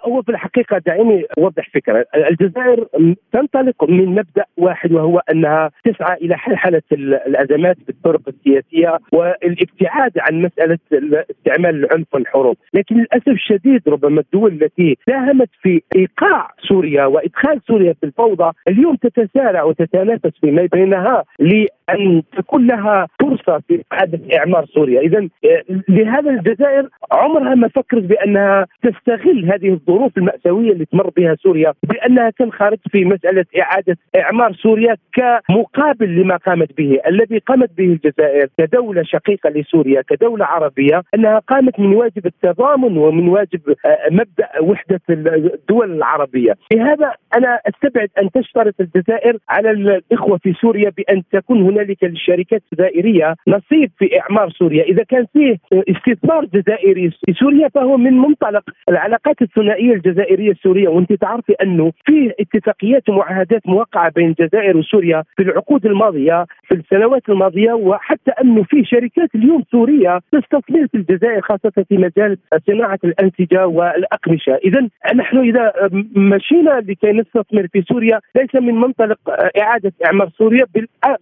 هو 0.07 0.23
في 0.23 0.29
الحقيقة 0.29 0.79
دعيني 0.87 1.25
اوضح 1.39 1.71
فكرة، 1.75 2.07
الجزائر 2.15 2.87
تنطلق 3.33 3.85
من 3.85 4.07
مبدأ 4.07 4.45
واحد 4.57 4.93
وهو 4.93 5.23
أنها 5.31 5.71
تسعى 5.85 6.17
إلى 6.17 6.37
حل 6.37 6.81
الأزمات 6.93 7.77
بالطرق 7.87 8.21
السياسية 8.29 8.99
والابتعاد 9.13 10.13
عن 10.19 10.43
مسألة 10.43 10.79
استعمال 11.31 11.85
العنف 11.85 12.15
والحروب، 12.15 12.57
لكن 12.75 12.97
للأسف 12.97 13.29
الشديد 13.29 13.83
ربما 13.89 14.21
الدول 14.21 14.53
التي 14.53 14.97
ساهمت 15.07 15.49
في 15.63 15.83
إيقاع 15.97 16.51
سوريا 16.69 17.05
وإدخال 17.07 17.61
سوريا 17.69 17.93
في 17.93 18.07
الفوضى 18.07 18.53
اليوم 18.69 18.97
تتسارع 18.97 19.63
وتتنافس 19.63 20.33
فيما 20.41 20.69
بينها 20.73 21.25
لأن 21.39 22.23
تكون 22.37 22.67
لها 22.67 23.09
فرصة 23.21 23.63
في 23.69 23.83
إعادة 23.93 24.39
إعمار 24.39 24.67
سوريا، 24.67 25.01
اذا 25.01 25.29
لهذا 25.89 26.31
الجزائر 26.31 26.89
عمرها 27.13 27.55
ما 27.55 27.69
فكرت 27.69 28.03
بأنها 28.03 28.67
تستغل 28.83 29.53
هذه 29.53 29.69
الظروف 29.69 29.96
المأساوية 30.17 30.73
اللي 30.73 30.85
تمر 30.85 31.11
بها 31.17 31.37
سوريا 31.43 31.73
بأنها 31.83 32.31
تنخرط 32.31 32.79
في 32.91 33.05
مسألة 33.05 33.45
إعادة 33.61 33.97
إعمار 34.17 34.53
سوريا 34.53 34.97
كمقابل 35.13 36.17
لما 36.17 36.37
قامت 36.37 36.77
به 36.79 36.99
الذي 37.07 37.39
قامت 37.39 37.71
به 37.79 37.85
الجزائر 37.85 38.49
كدولة 38.59 39.03
شقيقة 39.03 39.51
لسوريا 39.51 40.03
كدولة 40.03 40.45
عربية 40.45 41.03
أنها 41.15 41.39
قامت 41.39 41.81
من 41.81 41.95
واجب 41.95 42.27
التضامن 42.27 42.99
ومن 42.99 43.29
واجب 43.29 43.61
آه، 43.69 43.99
مبدأ 44.11 44.49
وحدة 44.61 45.01
الدول 45.11 45.93
العربية. 45.93 46.55
لهذا 46.73 47.13
أنا 47.37 47.61
أستبعد 47.67 48.09
أن 48.23 48.31
تشترط 48.31 48.75
الجزائر 48.81 49.39
على 49.49 49.71
الإخوة 49.71 50.39
في 50.39 50.53
سوريا 50.53 50.91
بأن 50.97 51.23
تكون 51.33 51.63
هنالك 51.63 52.05
للشركات 52.05 52.63
الجزائرية 52.73 53.35
نصيب 53.49 53.91
في 53.99 54.21
إعمار 54.21 54.51
سوريا. 54.51 54.85
إذا 54.85 55.03
كان 55.03 55.27
فيه 55.33 55.57
استثمار 55.73 56.45
جزائري 56.45 57.11
في 57.27 57.33
سوريا 57.33 57.69
فهو 57.69 57.97
من 57.97 58.19
منطلق 58.19 58.63
العلاقات 58.89 59.43
الثنائيه 59.87 59.95
الجزائرية 59.95 60.51
السورية 60.51 60.89
وانت 60.89 61.13
تعرفي 61.13 61.53
أنه 61.63 61.93
في 62.07 62.33
اتفاقيات 62.41 63.09
ومعاهدات 63.09 63.69
موقعة 63.69 64.11
بين 64.11 64.29
الجزائر 64.29 64.77
وسوريا 64.77 65.23
في 65.37 65.43
العقود 65.43 65.87
الماضية 65.87 66.47
في 66.69 66.75
السنوات 66.75 67.23
الماضية 67.29 67.73
وحتى 67.73 68.31
أنه 68.31 68.63
في 68.63 68.85
شركات 68.85 69.35
اليوم 69.35 69.63
سورية 69.71 70.21
تستثمر 70.33 70.87
في 70.87 70.95
الجزائر 70.95 71.41
خاصة 71.41 71.85
في 71.89 71.97
مجال 71.97 72.39
صناعة 72.67 72.99
الانسجه 73.05 73.67
والأقمشة، 73.67 74.55
اذا 74.55 74.89
نحن 75.15 75.39
إذا 75.39 75.73
مشينا 76.17 76.83
لكي 76.89 77.13
نستثمر 77.13 77.67
في 77.73 77.83
سوريا 77.83 78.21
ليس 78.37 78.55
من 78.55 78.75
منطلق 78.75 79.19
إعادة 79.59 79.93
إعمار 80.05 80.31
سوريا 80.39 80.65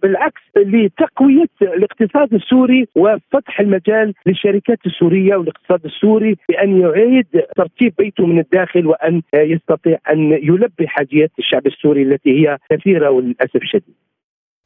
بالعكس 0.03 0.41
لتقوية 0.57 1.47
الاقتصاد 1.61 2.33
السوري 2.33 2.87
وفتح 2.95 3.59
المجال 3.59 4.13
للشركات 4.25 4.79
السورية 4.85 5.35
والاقتصاد 5.35 5.85
السوري 5.85 6.37
بأن 6.49 6.81
يعيد 6.81 7.27
ترتيب 7.55 7.93
بيته 7.97 8.25
من 8.25 8.39
الداخل 8.39 8.54
وأن 8.85 9.21
يستطيع 9.35 9.97
أن 10.09 10.31
يلبي 10.31 10.87
حاجيات 10.87 11.31
الشعب 11.39 11.67
السوري 11.67 12.03
التي 12.03 12.29
هي 12.29 12.57
كثيرة 12.71 13.09
وللأسف 13.09 13.55
الشديد. 13.55 13.95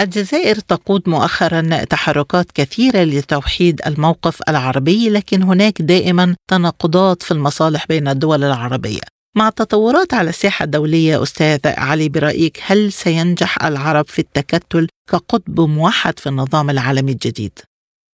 الجزائر 0.02 0.56
تقود 0.56 1.10
مؤخرا 1.10 1.62
تحركات 1.84 2.52
كثيرة 2.52 3.04
لتوحيد 3.04 3.82
الموقف 3.88 4.40
العربي 4.50 5.10
لكن 5.10 5.44
هناك 5.44 5.82
دائما 5.82 6.36
تناقضات 6.48 7.24
في 7.24 7.32
المصالح 7.32 7.86
بين 7.90 8.08
الدول 8.08 8.44
العربية 8.44 9.02
مع 9.38 9.48
التطورات 9.48 10.14
على 10.14 10.30
الساحة 10.30 10.66
الدولية 10.66 11.24
أستاذ 11.24 11.60
علي 11.66 12.10
برايك 12.10 12.60
هل 12.66 12.92
سينجح 12.92 13.66
العرب 13.66 14.06
في 14.06 14.20
التكتل 14.20 14.88
كقطب 15.12 15.60
موحد 15.60 16.20
في 16.20 16.30
النظام 16.30 16.70
العالمي 16.70 17.12
الجديد 17.12 17.60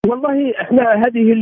والله 0.09 0.53
إحنا 0.61 0.93
هذه 0.93 1.33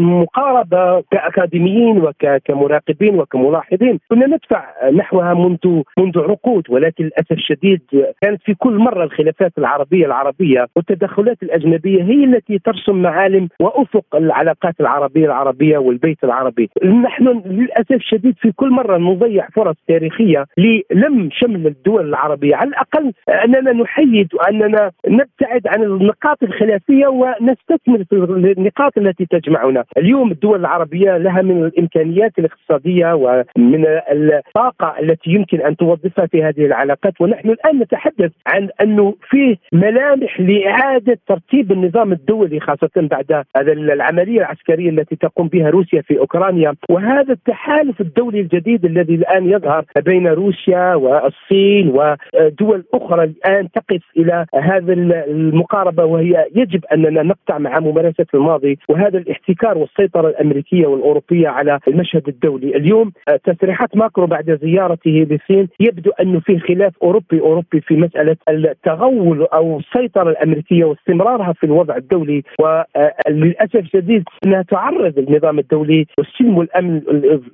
المقاربة 0.00 1.00
كأكاديميين 1.10 2.02
وكمراقبين 2.02 3.18
وكملاحظين 3.18 3.98
كنا 4.10 4.26
ندفع 4.26 4.64
نحوها 4.90 5.34
منذ 5.34 5.82
منذ 5.98 6.18
عقود 6.18 6.62
ولكن 6.70 7.04
للأسف 7.04 7.32
الشديد 7.32 7.80
كانت 8.22 8.42
في 8.42 8.54
كل 8.54 8.78
مرة 8.78 9.04
الخلافات 9.04 9.52
العربيه 9.58 10.06
العربية 10.06 10.66
والتدخلات 10.76 11.42
الأجنبية 11.42 12.02
هي 12.02 12.24
التي 12.24 12.58
ترسم 12.58 13.02
معالم 13.02 13.48
وأفق 13.60 14.04
العلاقات 14.16 14.74
العربيه 14.80 15.26
العربية 15.26 15.78
والبيت 15.78 16.24
العربي. 16.24 16.70
نحن 16.84 17.42
للأسف 17.46 17.92
الشديد 17.92 18.34
في 18.40 18.52
كل 18.52 18.70
مرة 18.70 18.96
نضيع 18.98 19.48
فرص 19.54 19.76
تاريخية 19.88 20.44
للم 20.58 21.28
شمل 21.32 21.66
الدول 21.66 22.08
العربية، 22.08 22.56
على 22.56 22.68
الأقل 22.68 23.12
أننا 23.44 23.72
نحيد 23.72 24.28
وأننا 24.34 24.90
نبتعد 25.08 25.66
عن 25.66 25.82
النقاط 25.82 26.42
الخلافية 26.42 27.06
ونستثمر 27.06 28.04
النقاط 28.12 28.98
التي 28.98 29.26
تجمعنا. 29.26 29.84
اليوم 29.98 30.30
الدول 30.30 30.60
العربية 30.60 31.16
لها 31.16 31.42
من 31.42 31.64
الإمكانيات 31.64 32.32
الاقتصادية 32.38 33.14
ومن 33.14 33.84
الطاقة 34.12 34.94
التي 35.00 35.30
يمكن 35.30 35.60
أن 35.60 35.76
توظفها 35.76 36.26
في 36.26 36.44
هذه 36.44 36.66
العلاقات 36.66 37.20
ونحن 37.20 37.50
الآن 37.50 37.78
نتحدث 37.78 38.32
عن 38.46 38.68
أنه 38.80 39.14
فيه 39.30 39.56
ملامح 39.72 40.40
لإعادة 40.40 41.18
ترتيب 41.28 41.72
النظام 41.72 42.12
الدولي 42.12 42.60
خاصة 42.60 42.90
بعد 42.96 43.44
هذا 43.56 43.72
العملية 43.72 44.38
العسكرية 44.38 44.90
التي 44.90 45.16
تقوم 45.16 45.48
بها 45.48 45.70
روسيا 45.70 46.00
في 46.02 46.18
أوكرانيا. 46.18 46.74
وهذا 46.90 47.32
التحالف 47.32 48.00
الدولي 48.00 48.40
الجديد 48.40 48.84
الذي 48.84 49.14
الآن 49.14 49.50
يظهر 49.50 49.84
بين 50.04 50.26
روسيا 50.26 50.94
والصين 50.94 51.88
ودول 51.88 52.84
أخرى 52.94 53.24
الآن 53.24 53.68
تقف 53.70 54.02
إلى 54.16 54.46
هذا 54.54 54.92
المقاربة 54.92 56.04
وهي 56.04 56.46
يجب 56.56 56.84
أننا 56.92 57.22
نقطع 57.22 57.58
مع 57.58 57.78
ممارسه 57.96 58.26
الماضي 58.34 58.78
وهذا 58.88 59.18
الاحتكار 59.18 59.78
والسيطرة 59.78 60.28
الأمريكية 60.28 60.86
والأوروبية 60.86 61.48
على 61.48 61.78
المشهد 61.88 62.28
الدولي، 62.28 62.76
اليوم 62.76 63.12
آه، 63.28 63.36
تصريحات 63.44 63.96
ماكرو 63.96 64.26
بعد 64.26 64.58
زيارته 64.62 65.26
للصين 65.30 65.68
يبدو 65.80 66.10
انه 66.20 66.40
في 66.40 66.58
خلاف 66.58 66.92
أوروبي 67.02 67.40
أوروبي 67.40 67.80
في 67.80 67.96
مسألة 67.96 68.36
التغول 68.48 69.42
أو 69.42 69.78
السيطرة 69.78 70.30
الأمريكية 70.30 70.84
واستمرارها 70.84 71.52
في 71.52 71.66
الوضع 71.66 71.96
الدولي. 71.96 72.42
وللاسف 72.60 73.76
الشديد 73.76 74.24
أنها 74.46 74.62
تعرض 74.62 75.18
النظام 75.18 75.58
الدولي 75.58 76.06
والسلم 76.18 76.58
والأمن 76.58 76.96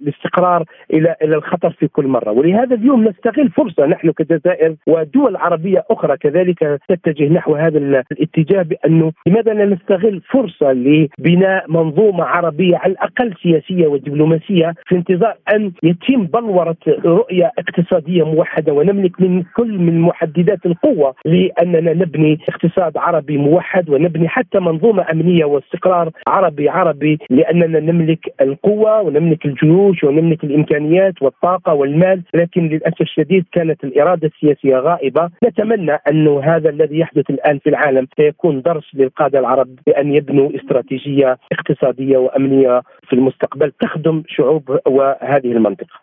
الاستقرار 0.02 0.64
إلى 0.92 1.16
إلى 1.22 1.36
الخطر 1.36 1.70
في 1.70 1.88
كل 1.88 2.06
مرة، 2.06 2.30
ولهذا 2.30 2.74
اليوم 2.74 3.08
نستغل 3.08 3.50
فرصة 3.50 3.86
نحن 3.86 4.10
كجزائر 4.10 4.74
ودول 4.86 5.36
عربية 5.36 5.84
أخرى 5.90 6.16
كذلك 6.16 6.80
تتجه 6.88 7.28
نحو 7.28 7.54
هذا 7.54 7.78
الاتجاه 8.12 8.62
بأنه 8.62 9.12
لماذا 9.26 9.54
لا 9.54 9.64
نستغل 9.64 10.20
فرصة 10.32 10.72
لبناء 10.72 11.64
منظومة 11.68 12.24
عربية 12.24 12.76
على 12.76 12.92
الأقل 12.92 13.34
سياسية 13.42 13.86
ودبلوماسية 13.86 14.74
في 14.86 14.94
انتظار 14.94 15.34
أن 15.54 15.72
يتم 15.82 16.26
بلورة 16.26 16.76
رؤية 17.04 17.52
اقتصادية 17.58 18.22
موحدة. 18.24 18.72
ونملك 18.72 19.20
من 19.20 19.42
كل 19.56 19.78
من 19.78 20.00
محددات 20.00 20.66
القوة 20.66 21.14
لأننا 21.24 21.92
نبني 21.92 22.38
اقتصاد 22.48 22.96
عربي 22.96 23.38
موحد 23.38 23.90
ونبني 23.90 24.28
حتى 24.28 24.58
منظومة 24.60 25.06
أمنية 25.12 25.44
واستقرار 25.44 26.10
عربي 26.28 26.68
عربي 26.68 27.18
لأننا 27.30 27.80
نملك 27.80 28.34
القوة 28.40 29.00
ونملك 29.00 29.46
الجيوش 29.46 30.04
ونملك 30.04 30.44
الإمكانيات 30.44 31.22
والطاقة 31.22 31.74
والمال. 31.74 32.22
لكن 32.34 32.68
للأسف 32.68 33.00
الشديد 33.00 33.44
كانت 33.52 33.84
الإرادة 33.84 34.26
السياسية 34.34 34.76
غائبة. 34.76 35.30
نتمنى 35.44 35.92
انه 36.10 36.40
هذا 36.44 36.70
الذي 36.70 36.98
يحدث 36.98 37.30
الآن 37.30 37.58
في 37.58 37.68
العالم 37.68 38.06
سيكون 38.16 38.62
درس 38.62 38.84
للقادة 38.94 39.38
العرب 39.38 39.68
بأن 39.86 40.11
يبنوا 40.14 40.50
استراتيجية 40.56 41.38
اقتصادية 41.52 42.18
وأمنية 42.18 42.82
في 43.08 43.12
المستقبل 43.12 43.72
تخدم 43.80 44.22
شعوب 44.28 44.78
وهذه 44.86 45.52
المنطقة. 45.52 45.96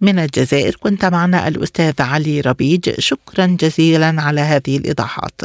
من 0.00 0.18
الجزائر 0.18 0.72
كنت 0.82 1.04
معنا 1.04 1.48
الأستاذ 1.48 1.94
علي 2.00 2.40
ربيج. 2.40 2.90
شكرا 2.98 3.46
جزيلا 3.60 4.14
على 4.18 4.40
هذه 4.40 4.76
الإيضاحات. 4.78 5.40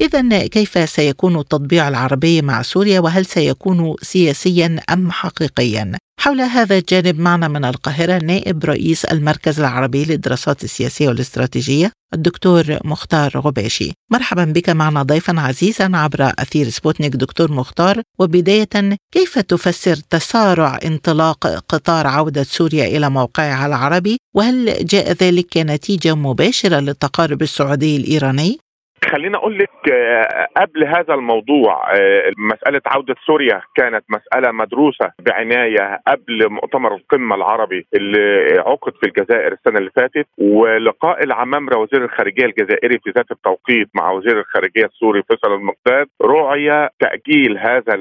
إذا 0.00 0.46
كيف 0.46 0.90
سيكون 0.90 1.38
التطبيع 1.38 1.88
العربي 1.88 2.42
مع 2.42 2.62
سوريا 2.62 3.00
وهل 3.00 3.26
سيكون 3.26 3.94
سياسيا 4.02 4.80
أم 4.92 5.10
حقيقيا؟ 5.10 5.92
حول 6.20 6.40
هذا 6.40 6.78
الجانب 6.78 7.20
معنا 7.20 7.48
من 7.48 7.64
القاهرة 7.64 8.18
نائب 8.24 8.64
رئيس 8.64 9.04
المركز 9.04 9.60
العربي 9.60 10.04
للدراسات 10.04 10.64
السياسية 10.64 11.08
والاستراتيجية 11.08 11.92
الدكتور 12.14 12.78
مختار 12.84 13.38
غباشي 13.38 13.92
مرحبا 14.12 14.44
بك 14.44 14.70
معنا 14.70 15.02
ضيفا 15.02 15.40
عزيزا 15.40 15.90
عبر 15.94 16.32
أثير 16.38 16.68
سبوتنيك 16.68 17.16
دكتور 17.16 17.52
مختار 17.52 18.02
وبداية 18.18 18.96
كيف 19.14 19.38
تفسر 19.38 19.96
تسارع 19.96 20.78
انطلاق 20.84 21.46
قطار 21.46 22.06
عودة 22.06 22.42
سوريا 22.42 22.86
إلى 22.96 23.10
موقعها 23.10 23.66
العربي 23.66 24.16
وهل 24.34 24.86
جاء 24.86 25.12
ذلك 25.12 25.46
كنتيجة 25.52 26.14
مباشرة 26.14 26.80
للتقارب 26.80 27.42
السعودي 27.42 27.96
الإيراني؟ 27.96 28.58
خليني 29.14 29.36
أقول 29.36 29.58
لك 29.58 29.92
آه، 29.92 30.48
قبل 30.56 30.84
هذا 30.84 31.14
الموضوع 31.14 31.92
آه، 31.92 32.32
مسألة 32.38 32.80
عودة 32.86 33.14
سوريا 33.26 33.62
كانت 33.76 34.04
مسألة 34.08 34.52
مدروسة 34.52 35.12
بعناية 35.18 36.00
قبل 36.06 36.50
مؤتمر 36.50 36.94
القمة 36.94 37.36
العربي 37.36 37.86
اللي 37.94 38.58
عقد 38.58 38.92
في 39.00 39.06
الجزائر 39.06 39.52
السنة 39.52 39.78
اللي 39.78 39.90
فاتت 39.96 40.26
ولقاء 40.38 41.24
العمامره 41.24 41.78
وزير 41.78 42.04
الخارجية 42.04 42.44
الجزائري 42.44 42.98
في 42.98 43.10
ذات 43.16 43.30
التوقيت 43.30 43.88
مع 43.94 44.10
وزير 44.10 44.40
الخارجية 44.40 44.84
السوري 44.84 45.22
فيصل 45.22 45.54
المقداد 45.54 46.06
رعي 46.22 46.88
تأجيل 47.00 47.58
هذا 47.58 47.94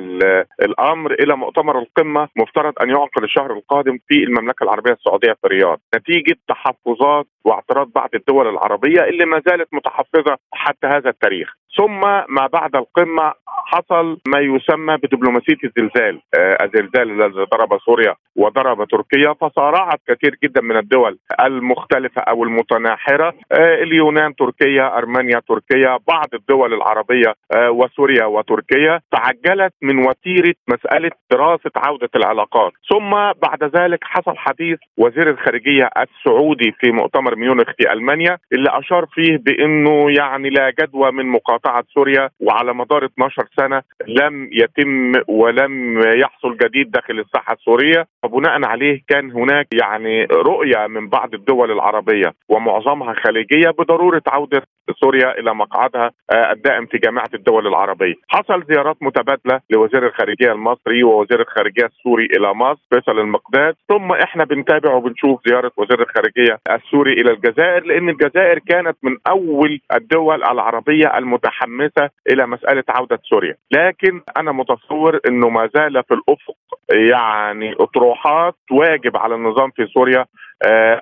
الأمر 0.62 1.14
إلى 1.14 1.38
مؤتمر 1.38 1.80
القمة 1.80 2.28
مفترض 2.36 2.74
أن 2.82 2.90
يعقد 2.90 3.24
الشهر 3.24 3.54
القادم 3.54 4.00
في 4.08 4.24
المملكة 4.24 4.64
العربية 4.64 4.92
السعودية 4.92 5.34
في 5.34 5.48
الرياض. 5.48 5.80
نتيجة 5.96 6.36
تحفظات 6.48 7.26
واعتراض 7.46 7.92
بعض 7.96 8.10
الدول 8.16 8.48
العربية 8.48 9.04
اللي 9.04 9.26
ما 9.26 9.42
زالت 9.48 9.68
متحفظة 9.74 10.38
حتى 10.54 10.88
هذا 10.88 11.03
التاريخ. 11.10 11.54
ثم 11.78 12.00
ما 12.30 12.48
بعد 12.48 12.76
القمة 12.76 13.34
حصل 13.74 14.18
ما 14.28 14.40
يسمى 14.40 14.98
بدبلوماسية 14.98 15.58
الزلزال. 15.64 16.22
آه 16.38 16.58
الزلزال 16.64 17.12
الذي 17.22 17.46
ضرب 17.54 17.80
سوريا 17.86 18.16
وضرب 18.36 18.88
تركيا 18.88 19.34
فصارعت 19.42 20.00
كثير 20.08 20.36
جدا 20.44 20.62
من 20.62 20.78
الدول 20.78 21.18
المختلفة 21.44 22.22
أو 22.22 22.44
المتناحرة. 22.44 23.34
آه 23.52 23.84
اليونان 23.84 24.36
تركيا 24.36 24.98
أرمينيا 24.98 25.42
تركيا 25.50 25.98
بعض 26.08 26.28
الدول 26.34 26.74
العربية 26.74 27.34
آه 27.56 27.72
وسوريا 27.72 28.26
وتركيا 28.26 29.00
تعجلت 29.12 29.74
من 29.82 29.98
وتيرة 30.08 30.54
مسألة 30.70 31.12
دراسة 31.32 31.72
عودة 31.76 32.10
العلاقات. 32.16 32.72
ثم 32.90 33.10
بعد 33.48 33.64
ذلك 33.78 34.00
حصل 34.04 34.38
حديث 34.38 34.80
وزير 34.98 35.30
الخارجية 35.30 35.90
السعودي 35.98 36.72
في 36.80 36.92
مؤتمر 36.92 37.36
ميونخ 37.36 37.68
في 37.78 37.94
ألمانيا 37.94 38.38
اللي 38.54 38.70
أشار 38.70 39.06
فيه 39.12 39.38
بأنه 39.38 40.12
يعني 40.12 40.50
لا 40.50 40.74
جدوى 40.82 41.12
من 41.12 41.26
مقاطعة 41.26 41.84
سوريا 41.94 42.30
وعلى 42.40 42.74
مدار 42.74 43.06
12 43.06 43.48
سنة 43.64 43.82
لم 44.08 44.50
يتم 44.52 45.12
ولم 45.28 46.00
يحصل 46.20 46.58
جديد 46.58 46.92
داخل 46.92 47.20
الساحة 47.20 47.54
السورية. 47.54 48.08
وبناء 48.24 48.66
عليه 48.66 49.02
كان 49.08 49.32
هناك 49.32 49.68
يعني 49.74 50.26
رؤية 50.26 50.88
من 50.88 51.10
بعض 51.10 51.34
الدول 51.34 51.72
العربية 51.72 52.34
ومعظمها 52.50 53.14
خليجية 53.14 53.70
بضرورة 53.70 54.22
عودة 54.28 54.62
سوريا 54.92 55.40
إلى 55.40 55.56
مقعدها 55.56 56.12
آه، 56.32 56.52
الدائم 56.52 56.86
في 56.86 56.98
جامعة 56.98 57.30
الدول 57.34 57.68
العربية. 57.68 58.16
حصل 58.28 58.64
زيارات 58.70 58.98
متبادلة 59.02 59.62
لوزير 59.70 60.08
الخارجية 60.08 60.52
المصري 60.52 61.04
ووزير 61.04 61.42
الخارجية 61.42 61.86
السوري 61.86 62.26
إلى 62.26 62.54
مصر 62.54 62.82
فيصل 62.90 63.20
المقداد. 63.20 63.76
ثم 63.90 64.12
إحنا 64.12 64.44
بنتابع 64.46 64.94
وبنشوف 64.94 65.42
زيارة 65.48 65.72
وزير 65.78 66.02
الخارجية 66.02 66.60
السوري 66.72 67.14
إلى 67.14 67.32
الجزائر 67.32 67.84
لأن 67.86 68.10
الجزائر 68.10 68.60
كانت 68.60 68.98
من 69.04 69.18
أول 69.30 69.80
الدول 69.96 70.44
العربية 70.44 71.18
المتحمسة 71.18 72.10
إلى 72.32 72.48
مسألة 72.48 72.84
عودة 72.90 73.20
سوريا. 73.30 73.56
لكن 73.72 74.22
أنا 74.38 74.52
متصور 74.52 75.20
أنه 75.28 75.50
ما 75.50 75.70
زال 75.76 76.04
في 76.04 76.14
الأفق 76.14 76.56
يعني 76.92 77.74
أطروحات 77.80 78.56
واجب 78.72 79.18
على 79.18 79.36
النظام 79.36 79.72
في 79.72 79.86
سوريا 79.86 80.26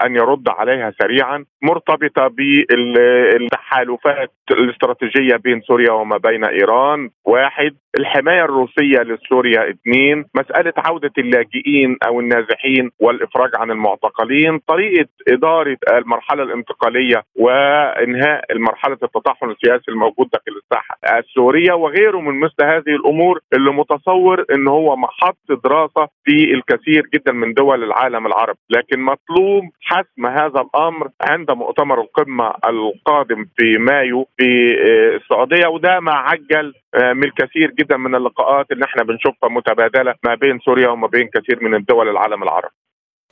أن 0.05 0.15
يرد 0.15 0.49
عليها 0.49 0.93
سريعا 1.01 1.45
مرتبطة 1.61 2.27
بالتحالفات 2.27 4.31
الاستراتيجية 4.51 5.35
بين 5.35 5.61
سوريا 5.61 5.91
وما 5.91 6.17
بين 6.17 6.43
إيران. 6.43 7.09
واحد 7.25 7.75
الحماية 7.99 8.43
الروسية 8.43 8.99
لسوريا. 9.01 9.69
اثنين 9.69 10.25
مسألة 10.35 10.73
عودة 10.77 11.11
اللاجئين 11.17 11.97
أو 12.07 12.19
النازحين 12.19 12.91
والإفراج 12.99 13.49
عن 13.55 13.71
المعتقلين. 13.71 14.59
طريقة 14.67 15.07
إدارة 15.27 15.77
المرحلة 15.93 16.43
الانتقالية 16.43 17.23
وإنهاء 17.35 18.57
مرحله 18.57 18.97
التطحن 19.03 19.49
السياسي 19.51 19.91
الموجود 19.91 20.29
داخل 20.33 20.59
الساحة 20.63 20.97
السورية. 21.19 21.73
وغيره 21.73 22.19
من 22.19 22.39
مثل 22.39 22.63
هذه 22.63 22.95
الأمور 22.95 23.39
اللي 23.53 23.71
متصور 23.71 24.45
إن 24.55 24.67
هو 24.67 24.95
محط 24.95 25.37
دراسة 25.63 26.07
في 26.23 26.53
الكثير 26.53 27.03
جدا 27.13 27.31
من 27.33 27.53
دول 27.53 27.83
العالم 27.83 28.27
العربي. 28.27 28.59
لكن 28.69 28.99
مطلوب 28.99 29.40
يقوم 29.41 29.69
حسم 29.81 30.25
هذا 30.25 30.61
الأمر 30.61 31.09
عند 31.21 31.51
مؤتمر 31.51 32.01
القمة 32.01 32.53
القادم 32.69 33.45
في 33.57 33.77
مايو 33.77 34.27
في 34.37 34.73
آه، 34.73 35.17
السعودية 35.17 35.67
وده 35.67 35.99
ما 35.99 36.11
عجل 36.13 36.73
آه، 36.95 37.13
من 37.13 37.23
الكثير 37.23 37.71
جدا 37.71 37.97
من 37.97 38.15
اللقاءات 38.15 38.71
اللي 38.71 38.85
إحنا 38.85 39.03
بنشوفها 39.03 39.49
متبادلة 39.49 40.15
ما 40.25 40.35
بين 40.35 40.59
سوريا 40.59 40.89
وما 40.89 41.07
بين 41.07 41.27
كثير 41.33 41.63
من 41.63 41.75
الدول 41.75 42.09
العالم 42.09 42.43
العربي. 42.43 42.75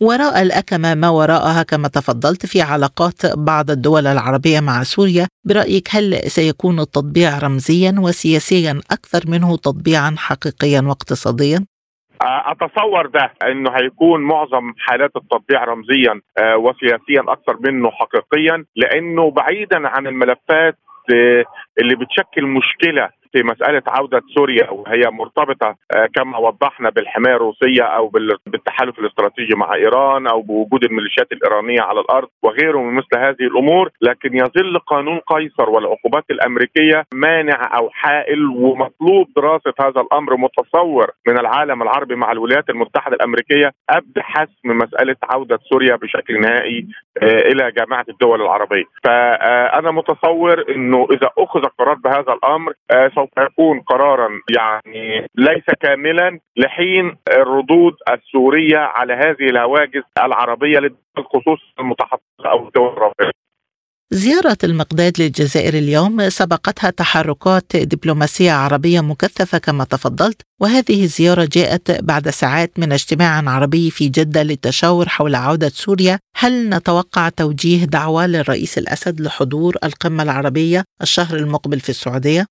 وراء 0.02 0.42
الأكمة 0.42 0.96
ما 0.96 1.10
وراءها 1.10 1.64
كما 1.64 1.88
تفضلت 1.88 2.46
في 2.46 2.62
علاقات 2.62 3.38
بعض 3.38 3.72
الدول 3.72 4.08
العربية 4.08 4.60
مع 4.60 4.84
سوريا 4.84 5.28
برأيك 5.46 5.88
هل 5.92 6.16
سيكون 6.16 6.80
التطبيع 6.80 7.38
رمزيا 7.40 7.96
وسياسيا 8.00 8.82
أكثر 8.92 9.22
منه 9.28 9.58
تطبيعا 9.58 10.16
حقيقيا 10.18 10.82
واقتصاديا؟ 10.82 11.66
أتصور 12.22 13.08
ده 13.08 13.32
إنه 13.44 13.72
هيكون 13.72 14.22
معظم 14.22 14.74
حالات 14.78 15.12
التطبيع 15.16 15.64
رمزيا 15.64 16.22
آه، 16.38 16.58
وسياسيا 16.58 17.22
أكثر 17.28 17.58
منه 17.68 17.92
حقيقيا 17.92 18.66
لأنه 18.76 19.32
بعيدا 19.32 19.88
عن 19.88 20.08
الملفات 20.08 20.78
آه، 21.14 21.46
اللي 21.82 21.96
بتشكل 21.96 22.44
مشكلة 22.46 23.10
في 23.32 23.44
مسألة 23.44 23.82
عودة 23.88 24.22
سوريا 24.36 24.70
وهي 24.70 25.02
مرتبطة 25.12 25.76
آه، 25.96 26.06
كما 26.16 26.38
وضحنا 26.38 26.90
بالحماية 26.90 27.36
الروسية 27.36 27.84
أو 27.84 28.08
بالتحالف 28.48 29.00
الاستراتيجي 29.00 29.56
مع 29.56 29.74
إيران 29.74 30.28
أو 30.28 30.42
بوجود 30.42 30.84
الميليشيات 30.84 31.32
الإيرانية 31.32 31.82
على 31.82 32.00
الأرض 32.00 32.28
وغيره 32.44 32.80
من 32.80 32.94
مثل 32.94 33.18
هذه 33.18 33.42
الأمور 33.42 33.90
لكن 34.02 34.36
يظل 34.36 34.80
قانون 34.80 35.20
قيصر 35.28 35.70
والعقوبات 35.70 36.24
الأمريكية 36.32 37.06
مانع 37.14 37.78
أو 37.78 37.90
حائل 37.90 38.46
ومطلوب 38.46 39.28
دراسة 39.36 39.74
هذا 39.82 40.02
الأمر 40.02 40.38
متصور 40.38 41.12
من 41.28 41.40
العالم 41.40 41.82
العربي 41.82 42.16
مع 42.16 42.32
الولايات 42.32 42.70
المتحدة 42.70 43.16
الأمريكية 43.16 43.72
قبل 43.90 44.22
حسم 44.22 44.66
مسألة 44.66 45.16
عودة 45.24 45.60
سوريا 45.70 45.96
بشكل 45.96 46.40
نهائي 46.42 46.88
آه، 47.24 47.26
إلى 47.26 47.72
جامعة 47.72 48.06
الدول 48.10 48.42
العربية. 48.42 48.84
فأنا 49.04 49.92
متصور 49.92 50.66
إنه 50.76 51.08
إذا 51.12 51.30
أخذ 51.38 51.66
قرار 51.80 51.94
بهذا 51.94 52.34
الأمر 52.34 52.74
آه، 52.92 53.12
سوف 53.16 53.30
يكون 53.40 53.80
قرارا 53.80 54.30
يعني 54.58 55.28
ليس 55.36 55.66
كاملا 55.82 56.40
لحين 56.58 57.18
الردود 57.34 57.94
السورية 58.14 58.78
على 58.78 59.14
هذه 59.14 59.50
الهواجس 59.50 60.04
العربية 60.26 60.80
للخصوص 60.80 61.60
المتحفظه 61.80 62.46
أو 62.46 62.68
الدول 62.68 62.88
الرافضة. 62.88 63.32
زيارة 64.14 64.58
المقداد 64.64 65.22
للجزائر 65.22 65.74
اليوم 65.74 66.30
سبقتها 66.30 66.90
تحركات 66.90 67.76
دبلوماسية 67.76 68.52
عربية 68.52 69.02
مكثفة 69.02 69.58
كما 69.58 69.84
تفضلت 69.84 70.42
وهذه 70.62 71.04
الزيارة 71.04 71.50
جاءت 71.52 71.92
بعد 71.92 72.30
ساعات 72.30 72.72
من 72.80 72.92
اجتماع 72.92 73.50
عربي 73.50 73.92
في 73.92 74.10
جدة 74.10 74.44
للتشاور 74.44 75.10
حول 75.10 75.36
عودة 75.36 75.70
سوريا 75.70 76.20
هل 76.38 76.70
نتوقع 76.70 77.30
توجيه 77.30 77.86
دعوة 77.86 78.26
للرئيس 78.26 78.78
الأسد 78.78 79.22
لحضور 79.22 79.76
القمة 79.84 80.24
العربية 80.24 80.84
الشهر 81.02 81.38
المقبل 81.38 81.80
في 81.80 81.90
السعودية؟ 81.90 82.46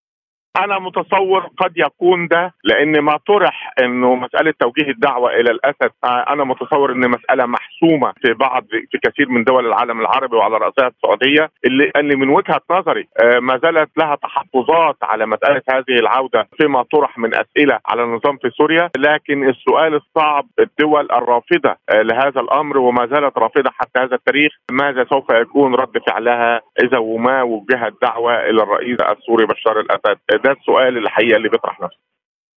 أنا 0.64 0.78
متصور 0.78 1.40
قد 1.58 1.72
يكون 1.76 2.28
ده 2.28 2.54
لأن 2.64 3.00
ما 3.00 3.16
طرح 3.26 3.72
إنه 3.82 4.14
مسألة 4.14 4.54
توجيه 4.60 4.90
الدعوة 4.90 5.30
إلى 5.30 5.50
الأسد 5.50 5.90
أنا 6.04 6.44
متصور 6.44 6.92
إن 6.92 7.10
مسألة 7.10 7.46
محسومة 7.46 8.12
في 8.22 8.32
بعض 8.32 8.64
في 8.90 8.98
كثير 9.08 9.28
من 9.28 9.44
دول 9.44 9.66
العالم 9.66 10.00
العربي 10.00 10.36
وعلى 10.36 10.56
رأسها 10.56 10.88
السعودية 10.88 11.50
اللي 11.64 11.90
اللي 11.96 12.16
من 12.16 12.28
وجهة 12.28 12.60
نظري 12.70 13.08
آه، 13.22 13.38
ما 13.38 13.58
زالت 13.62 13.90
لها 13.98 14.14
تحفظات 14.14 14.96
على 15.02 15.26
مسألة 15.26 15.62
هذه 15.70 15.98
العودة 16.00 16.48
فيما 16.60 16.82
طرح 16.82 17.18
من 17.18 17.30
أسئلة 17.34 17.78
على 17.86 18.02
النظام 18.02 18.36
في 18.36 18.50
سوريا 18.50 18.90
لكن 18.98 19.48
السؤال 19.48 19.94
الصعب 19.94 20.46
الدول 20.60 21.08
الرافضة 21.12 21.76
آه، 21.90 22.02
لهذا 22.02 22.40
الأمر 22.40 22.78
وما 22.78 23.06
زالت 23.06 23.38
رافضة 23.38 23.70
حتى 23.70 24.00
هذا 24.00 24.14
التاريخ 24.14 24.52
ماذا 24.70 25.04
سوف 25.10 25.24
يكون 25.30 25.74
رد 25.74 25.98
فعلها 26.06 26.60
إذا 26.84 26.98
وما 26.98 27.42
وجهت 27.42 27.92
دعوه 28.02 28.40
إلى 28.40 28.62
الرئيس 28.62 29.00
السوري 29.00 29.46
بشار 29.46 29.80
الأسد؟ 29.80 30.18
ده 30.48 30.56
السؤال 30.60 30.98
الحقيقة 30.98 31.36
اللي 31.36 31.48
بيطرح 31.48 31.80
نفسه. 31.80 32.08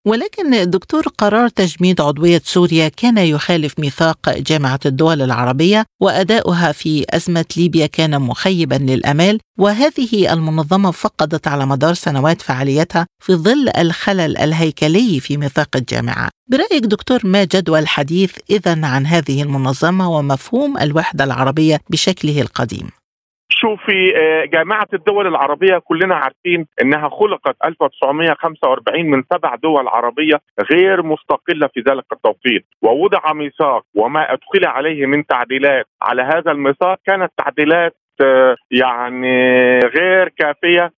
ولكن 0.06 0.70
دكتور 0.70 1.02
قرار 1.18 1.48
تجميد 1.48 2.00
عضوية 2.00 2.40
سوريا 2.44 2.88
كان 2.88 3.18
يخالف 3.18 3.78
ميثاق 3.78 4.30
جامعة 4.38 4.80
الدول 4.86 5.22
العربية 5.22 5.84
وأداؤها 6.02 6.72
في 6.72 7.06
أزمة 7.10 7.44
ليبيا 7.56 7.86
كان 7.86 8.20
مخيبا 8.22 8.74
للأمال 8.74 9.38
وهذه 9.58 10.32
المنظمة 10.32 10.90
فقدت 10.90 11.48
على 11.48 11.66
مدار 11.66 11.94
سنوات 11.94 12.42
فعاليتها 12.42 13.06
في 13.22 13.34
ظل 13.34 13.68
الخلل 13.78 14.38
الهيكلي 14.38 15.20
في 15.20 15.36
ميثاق 15.36 15.76
الجامعة. 15.76 16.28
برأيك 16.50 16.84
دكتور 16.84 17.20
ما 17.24 17.44
جدوى 17.44 17.78
الحديث 17.78 18.38
إذا 18.50 18.86
عن 18.86 19.06
هذه 19.06 19.42
المنظمة 19.42 20.10
ومفهوم 20.10 20.78
الوحدة 20.78 21.24
العربية 21.24 21.80
بشكله 21.90 22.40
القديم؟ 22.40 22.99
شوفي 23.60 24.16
آه، 24.16 24.44
جامعة 24.44 24.86
الدول 24.94 25.26
العربية 25.26 25.78
كلنا 25.78 26.14
عارفين 26.14 26.66
إنها 26.82 27.08
خلقت 27.08 27.56
1945 27.64 29.06
من 29.06 29.22
سبع 29.32 29.54
دول 29.54 29.88
عربية 29.88 30.40
غير 30.72 31.02
مستقلة 31.02 31.66
في 31.74 31.80
ذلك 31.80 32.04
التوقيت 32.12 32.66
ووضع 32.82 33.32
ميثاق 33.32 33.84
وما 33.94 34.32
أدخل 34.32 34.66
عليه 34.66 35.06
من 35.06 35.26
تعديلات. 35.26 35.86
على 36.02 36.22
هذا 36.22 36.52
الميثاق 36.52 36.98
كانت 37.06 37.32
تعديلات 37.36 37.96
آه، 38.22 38.56
يعني 38.70 39.78
غير 39.78 40.28
كافية 40.28 40.92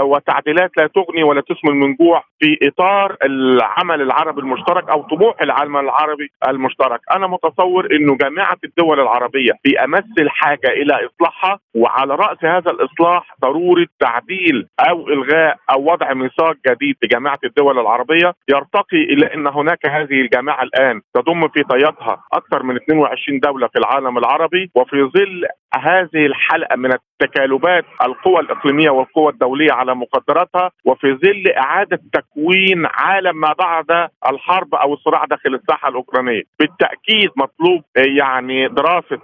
وتعديلات 0.00 0.70
لا 0.76 0.86
تغني 0.86 1.22
ولا 1.22 1.40
تسمن 1.40 1.80
من 1.80 1.94
جوع 1.94 2.24
في 2.40 2.58
إطار 2.62 3.16
العمل 3.22 4.02
العربي 4.02 4.40
المشترك 4.40 4.90
أو 4.90 5.02
طموح 5.02 5.42
العالم 5.42 5.76
العربي 5.76 6.28
المشترك، 6.48 7.00
أنا 7.16 7.26
متصور 7.26 7.88
إنه 7.92 8.16
جامعة 8.16 8.56
الدول 8.64 9.00
العربية 9.00 9.52
في 9.62 9.84
أمس 9.84 10.04
الحاجة 10.18 10.68
إلى 10.68 11.06
إصلاحها 11.06 11.58
وعلى 11.74 12.14
رأس 12.14 12.44
هذا 12.44 12.70
الإصلاح 12.70 13.34
ضروره 13.42 13.86
تعديل 14.00 14.66
أو 14.80 15.08
إلغاء 15.08 15.56
أو 15.70 15.92
وضع 15.92 16.12
ميثاق 16.12 16.56
جديد 16.68 16.96
لجامعة 17.02 17.38
الدول 17.44 17.78
العربية. 17.78 18.32
يرتقي 18.48 19.02
إلى 19.12 19.34
إن 19.34 19.46
هناك 19.46 19.86
هذه 19.86 20.20
الجامعة 20.20 20.62
الآن 20.62 21.00
تضم 21.14 21.48
في 21.48 21.62
طياتها 21.62 22.22
أكثر 22.32 22.62
من 22.62 22.76
22 22.76 23.40
دولة 23.40 23.66
في 23.68 23.78
العالم 23.78 24.18
العربي 24.18 24.70
وفي 24.74 25.02
ظل 25.02 25.46
هذه 25.74 26.26
الحلقة 26.26 26.76
من 26.76 26.90
التكالبات 26.92 27.84
القوى 28.02 28.40
الإقليمية 28.40 28.90
والقوى 28.90 29.32
الدولية 29.32 29.72
على 29.72 29.94
مقدراتها 29.94 30.70
وفي 30.84 31.14
ظل 31.14 31.52
إعادة 31.58 32.00
تكوين 32.12 32.86
عالم 32.86 33.40
ما 33.40 33.52
بعد 33.58 34.08
الحرب 34.30 34.74
أو 34.74 34.94
الصراع 34.94 35.24
داخل 35.24 35.54
الساحة 35.54 35.88
الأوكرانية. 35.88 36.42
بالتأكيد 36.60 37.30
مطلوب 37.36 37.82
يعني 37.96 38.68
دراسة 38.68 39.18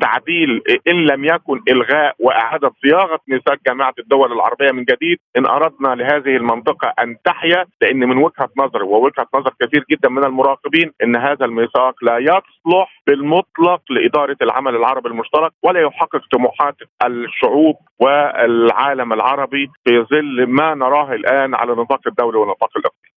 تعديل 0.00 0.62
إن 0.88 1.04
لم 1.06 1.24
يكن 1.24 1.62
إلغاء 1.68 2.14
وإعادة 2.18 2.70
صياغه 2.82 3.20
ميثاق 3.28 3.58
جامعة 3.66 3.94
الدول 3.98 4.32
العربية 4.32 4.72
من 4.72 4.84
جديد 4.84 5.18
إن 5.36 5.46
أردنا 5.46 5.88
لهذه 5.94 6.36
المنطقة 6.36 6.94
أن 6.98 7.16
تحيا 7.24 7.64
لأن 7.82 7.98
من 7.98 8.16
وجهة 8.16 8.48
نظري 8.58 8.84
ووجهة 8.84 9.26
نظر 9.34 9.50
كثير 9.60 9.84
جدا 9.90 10.08
من 10.08 10.24
المراقبين 10.24 10.92
إن 11.02 11.16
هذا 11.16 11.44
الميثاق 11.44 11.94
لا 12.02 12.18
يصلح 12.18 13.02
بالمطلق 13.06 13.80
لإدارة 13.90 14.36
العمل 14.42 14.76
العربي 14.76 15.08
المشترك 15.08 15.52
ولا 15.62 15.80
يحقق 15.80 16.20
طموحات 16.32 16.76
الشعوب 17.06 17.76
والعالم 18.00 19.12
العربي 19.12 19.70
في 19.84 20.00
ظل 20.10 20.46
ما 20.46 20.74
نراه 20.74 21.12
الآن 21.12 21.54
على 21.54 21.72
النطاق 21.72 22.00
الدولي 22.06 22.38
والنطاق 22.38 22.70
الاقليمي. 22.76 23.07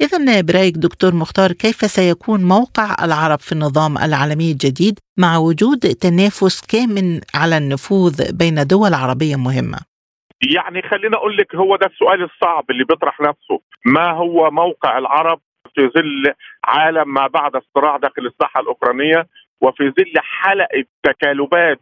إذا 0.00 0.40
برأيك 0.40 0.74
دكتور 0.76 1.14
مختار 1.14 1.52
كيف 1.52 1.76
سيكون 1.76 2.40
موقع 2.44 3.04
العرب 3.04 3.38
في 3.40 3.52
النظام 3.52 3.98
العالمي 3.98 4.50
الجديد 4.52 4.98
مع 5.18 5.36
وجود 5.36 5.78
تنافس 5.78 6.66
كامن 6.72 7.20
على 7.34 7.56
النفوذ 7.58 8.36
بين 8.38 8.66
دول 8.66 8.94
عربية 8.94 9.36
مهمة؟ 9.36 9.78
يعني 10.56 10.82
خلينا 10.82 11.16
أقول 11.16 11.36
لك 11.36 11.54
هو 11.54 11.76
ده 11.76 11.86
السؤال 11.86 12.22
الصعب 12.22 12.64
اللي 12.70 12.84
بيطرح 12.84 13.20
نفسه 13.20 13.60
ما 13.86 14.10
هو 14.10 14.50
موقع 14.50 14.98
العرب 14.98 15.40
في 15.74 15.80
ظل 15.94 16.32
عالم 16.64 17.14
ما 17.14 17.26
بعد 17.26 17.56
الصراع 17.56 17.96
داخل 17.96 18.26
الساحة 18.26 18.60
الأوكرانية 18.60 19.26
وفي 19.60 19.84
ظل 19.98 20.20
حلقة 20.20 20.84
تكالبات 21.02 21.80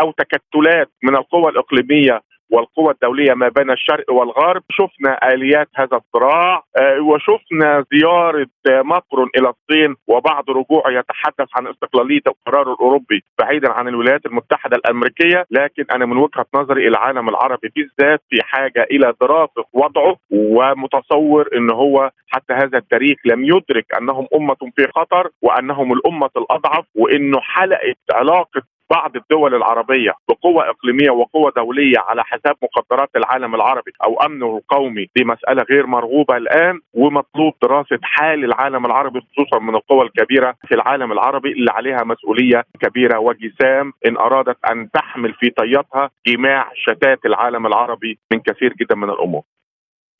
أو 0.00 0.12
تكتلات 0.12 0.90
من 1.02 1.16
القوى 1.16 1.50
الإقليمية 1.50 2.22
والقوى 2.50 2.92
الدولية 2.92 3.34
ما 3.34 3.48
بين 3.48 3.70
الشرق 3.70 4.12
والغرب. 4.12 4.62
شفنا 4.70 5.32
آليات 5.32 5.68
هذا 5.76 5.96
الصراع 5.96 6.62
آه، 6.78 7.00
وشفنا 7.00 7.84
زيارة 7.92 8.46
ماكرون 8.66 9.28
إلى 9.38 9.48
الصين 9.48 9.96
وبعض 10.08 10.50
رجوعه 10.50 10.90
يتحدث 10.90 11.48
عن 11.56 11.66
استقلالية 11.66 12.22
القرار 12.26 12.72
الأوروبي 12.72 13.24
بعيدا 13.38 13.72
عن 13.72 13.88
الولايات 13.88 14.26
المتحدة 14.26 14.76
الأمريكية. 14.76 15.44
لكن 15.50 15.84
أنا 15.90 16.06
من 16.06 16.16
وجهة 16.16 16.46
نظري 16.54 16.88
العالم 16.88 17.28
العربي 17.28 17.68
بالذات 17.76 18.20
في 18.30 18.42
حاجة 18.42 18.86
إلى 18.90 19.12
دراسة 19.20 19.64
وضعه 19.72 20.16
ومتصور 20.30 21.48
إن 21.56 21.70
هو 21.70 22.10
حتى 22.28 22.52
هذا 22.52 22.78
التاريخ 22.78 23.18
لم 23.24 23.44
يدرك 23.44 23.94
أنهم 23.98 24.26
أمة 24.34 24.56
في 24.76 24.88
خطر 24.96 25.30
وأنهم 25.42 25.92
الأمة 25.92 26.30
الأضعف 26.36 26.84
وإنه 26.94 27.40
حلقة 27.40 27.94
علاقة 28.12 28.62
بعض 28.90 29.16
الدول 29.16 29.54
العربية 29.54 30.12
بقوة 30.28 30.70
إقليمية 30.70 31.10
وقوة 31.10 31.52
دولية 31.56 31.98
على 31.98 32.24
حساب 32.24 32.56
مقدرات 32.62 33.08
العالم 33.16 33.54
العربي 33.54 33.92
أو 34.04 34.20
أمنه 34.26 34.56
القومي 34.56 35.06
دي 35.16 35.24
مساله 35.24 35.62
غير 35.70 35.86
مرغوبة 35.86 36.36
الآن 36.36 36.80
ومطلوب 36.94 37.52
دراسة 37.62 37.98
حال 38.02 38.44
العالم 38.44 38.86
العربي 38.86 39.20
خصوصا 39.20 39.58
من 39.58 39.74
القوى 39.74 40.02
الكبيرة 40.02 40.54
في 40.68 40.74
العالم 40.74 41.12
العربي 41.12 41.52
اللي 41.52 41.70
عليها 41.70 42.04
مسؤولية 42.04 42.64
كبيرة 42.80 43.18
وجسام 43.18 43.92
إن 44.06 44.16
أرادت 44.16 44.56
أن 44.70 44.90
تحمل 44.90 45.34
في 45.34 45.50
طياتها 45.50 46.10
جماع 46.26 46.70
شتات 46.74 47.18
العالم 47.26 47.66
العربي 47.66 48.18
من 48.32 48.40
كثير 48.40 48.72
جدا 48.80 48.94
من 48.94 49.10
الأمور. 49.10 49.42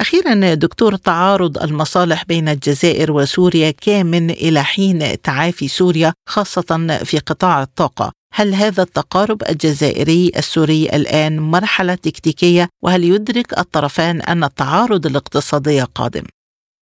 أخيرا 0.00 0.54
دكتور 0.54 0.92
تعارض 0.94 1.58
المصالح 1.58 2.24
بين 2.24 2.48
الجزائر 2.48 3.12
وسوريا 3.12 3.70
كامن 3.86 4.30
إلى 4.30 4.62
حين 4.62 4.98
تعافي 5.24 5.68
سوريا 5.68 6.12
خاصة 6.28 6.98
في 7.04 7.18
قطاع 7.18 7.62
الطاقة 7.62 8.12
هل 8.32 8.54
هذا 8.54 8.82
التقارب 8.82 9.42
الجزائري 9.48 10.32
السوري 10.36 10.86
الآن 10.86 11.40
مرحلة 11.40 11.94
تكتيكية 11.94 12.68
وهل 12.82 13.04
يدرك 13.04 13.58
الطرفان 13.58 14.20
أن 14.20 14.44
التعارض 14.44 15.06
الاقتصادي 15.06 15.80
قادم؟ 15.80 16.22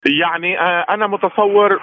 يعني 0.07 0.61
آه، 0.61 0.87
أنا 0.91 1.07
متصور 1.07 1.81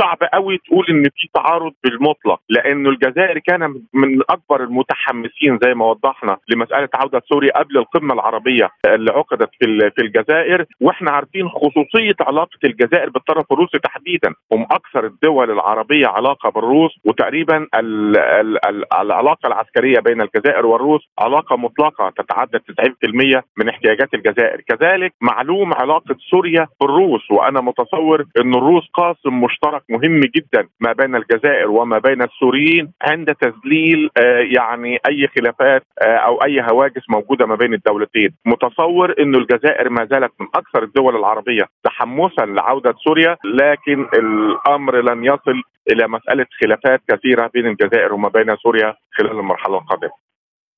صعب 0.00 0.18
قوي 0.32 0.58
تقول 0.58 0.86
إن 0.90 1.02
في 1.02 1.28
تعارض 1.34 1.72
بالمطلق 1.84 2.40
لأنه 2.48 2.88
الجزائر 2.90 3.38
كان 3.38 3.60
من 3.94 4.20
أكبر 4.30 4.62
المتحمسين 4.62 5.58
زي 5.62 5.74
ما 5.74 5.84
وضحنا 5.84 6.36
لمسألة 6.48 6.88
عودة 6.94 7.22
سوريا 7.28 7.58
قبل 7.58 7.78
القمة 7.78 8.14
العربية 8.14 8.70
اللي 8.86 9.10
عقدت 9.10 9.50
في 9.60 9.90
في 9.96 10.02
الجزائر 10.02 10.64
وإحنا 10.80 11.10
عارفين 11.10 11.48
خصوصية 11.48 12.16
علاقة 12.20 12.58
الجزائر 12.64 13.10
بالطرف 13.10 13.52
الروسي 13.52 13.78
تحديدا. 13.78 14.34
هم 14.52 14.62
أكثر 14.62 15.06
الدول 15.06 15.50
العربية 15.50 16.06
علاقة 16.06 16.50
بالروس 16.50 16.92
وتقريبا 17.04 17.56
ال 17.74 18.16
ال 18.16 18.66
ال 18.66 18.94
العلاقة 18.94 19.46
العسكرية 19.46 20.00
بين 20.00 20.20
الجزائر 20.20 20.66
والروس 20.66 21.08
علاقة 21.18 21.56
مطلقة 21.56 22.10
تتعدى 22.10 22.58
90% 22.58 23.42
من 23.56 23.68
احتياجات 23.68 24.14
الجزائر. 24.14 24.60
كذلك 24.60 25.12
معلوم 25.20 25.74
علاقة 25.74 26.16
سوريا 26.30 26.66
بالروس 26.80 27.30
وأنا 27.30 27.55
أنا 27.56 27.64
متصور 27.64 28.24
إن 28.40 28.54
الروس 28.54 28.88
قاسم 28.94 29.40
مشترك 29.40 29.82
مهم 29.88 30.20
جدا 30.20 30.68
ما 30.80 30.92
بين 30.92 31.16
الجزائر 31.16 31.70
وما 31.70 31.98
بين 31.98 32.22
السوريين 32.22 32.92
عند 33.02 33.34
تذليل 33.34 34.10
آه، 34.18 34.38
يعني 34.56 34.98
أي 35.08 35.28
خلافات 35.28 35.82
آه، 36.02 36.16
أو 36.16 36.44
أي 36.44 36.60
هواجس 36.60 37.02
موجودة 37.10 37.46
ما 37.46 37.54
بين 37.54 37.74
الدولتين. 37.74 38.30
متصور 38.46 39.14
إن 39.20 39.34
الجزائر 39.34 39.90
ما 39.90 40.08
زالت 40.10 40.32
من 40.40 40.46
أكثر 40.54 40.82
الدول 40.82 41.16
العربية 41.16 41.64
تحمسا 41.84 42.44
لعودة 42.46 42.94
سوريا 43.04 43.36
لكن 43.44 44.08
الأمر 44.14 45.00
لن 45.00 45.24
يصل 45.24 45.62
إلى 45.92 46.08
مسألة 46.08 46.46
خلافات 46.62 47.00
كثيرة 47.08 47.50
بين 47.54 47.66
الجزائر 47.66 48.14
وما 48.14 48.28
بين 48.28 48.56
سوريا 48.56 48.94
خلال 49.12 49.30
المرحلة 49.30 49.78
القادمة. 49.78 50.25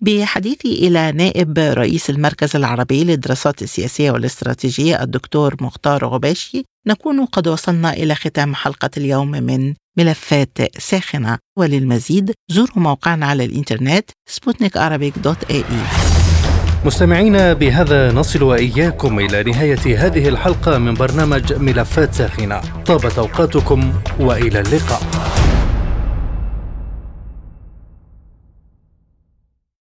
بحديثي 0.01 0.73
إلى 0.73 1.13
نائب 1.13 1.59
رئيس 1.59 2.11
المركز 2.11 2.57
العربي 2.57 3.05
للدراسات 3.05 3.63
السياسية 3.63 4.11
والاستراتيجية 4.11 5.03
الدكتور 5.03 5.57
مختار 5.61 6.05
غباشي 6.05 6.65
نكون 6.87 7.25
قد 7.25 7.49
وصلنا 7.49 7.93
إلى 7.93 8.15
ختام 8.15 8.55
حلقة 8.55 8.91
اليوم 8.97 9.31
من 9.31 9.75
ملفات 9.99 10.59
ساخنة. 10.79 11.39
وللمزيد 11.59 12.33
زوروا 12.51 12.79
موقعنا 12.79 13.27
على 13.27 13.45
الإنترنت 13.45 14.11
إي 15.51 15.65
مستمعينا 16.85 17.53
بهذا 17.53 18.13
نصل 18.13 18.43
وإياكم 18.43 19.19
إلى 19.19 19.43
نهاية 19.43 20.07
هذه 20.07 20.29
الحلقة 20.29 20.79
من 20.79 20.95
برنامج 20.95 21.53
ملفات 21.53 22.15
ساخنة. 22.15 22.61
طابت 22.87 23.19
أوقاتكم 23.19 23.93
وإلى 24.21 24.61
اللقاء. 24.61 25.03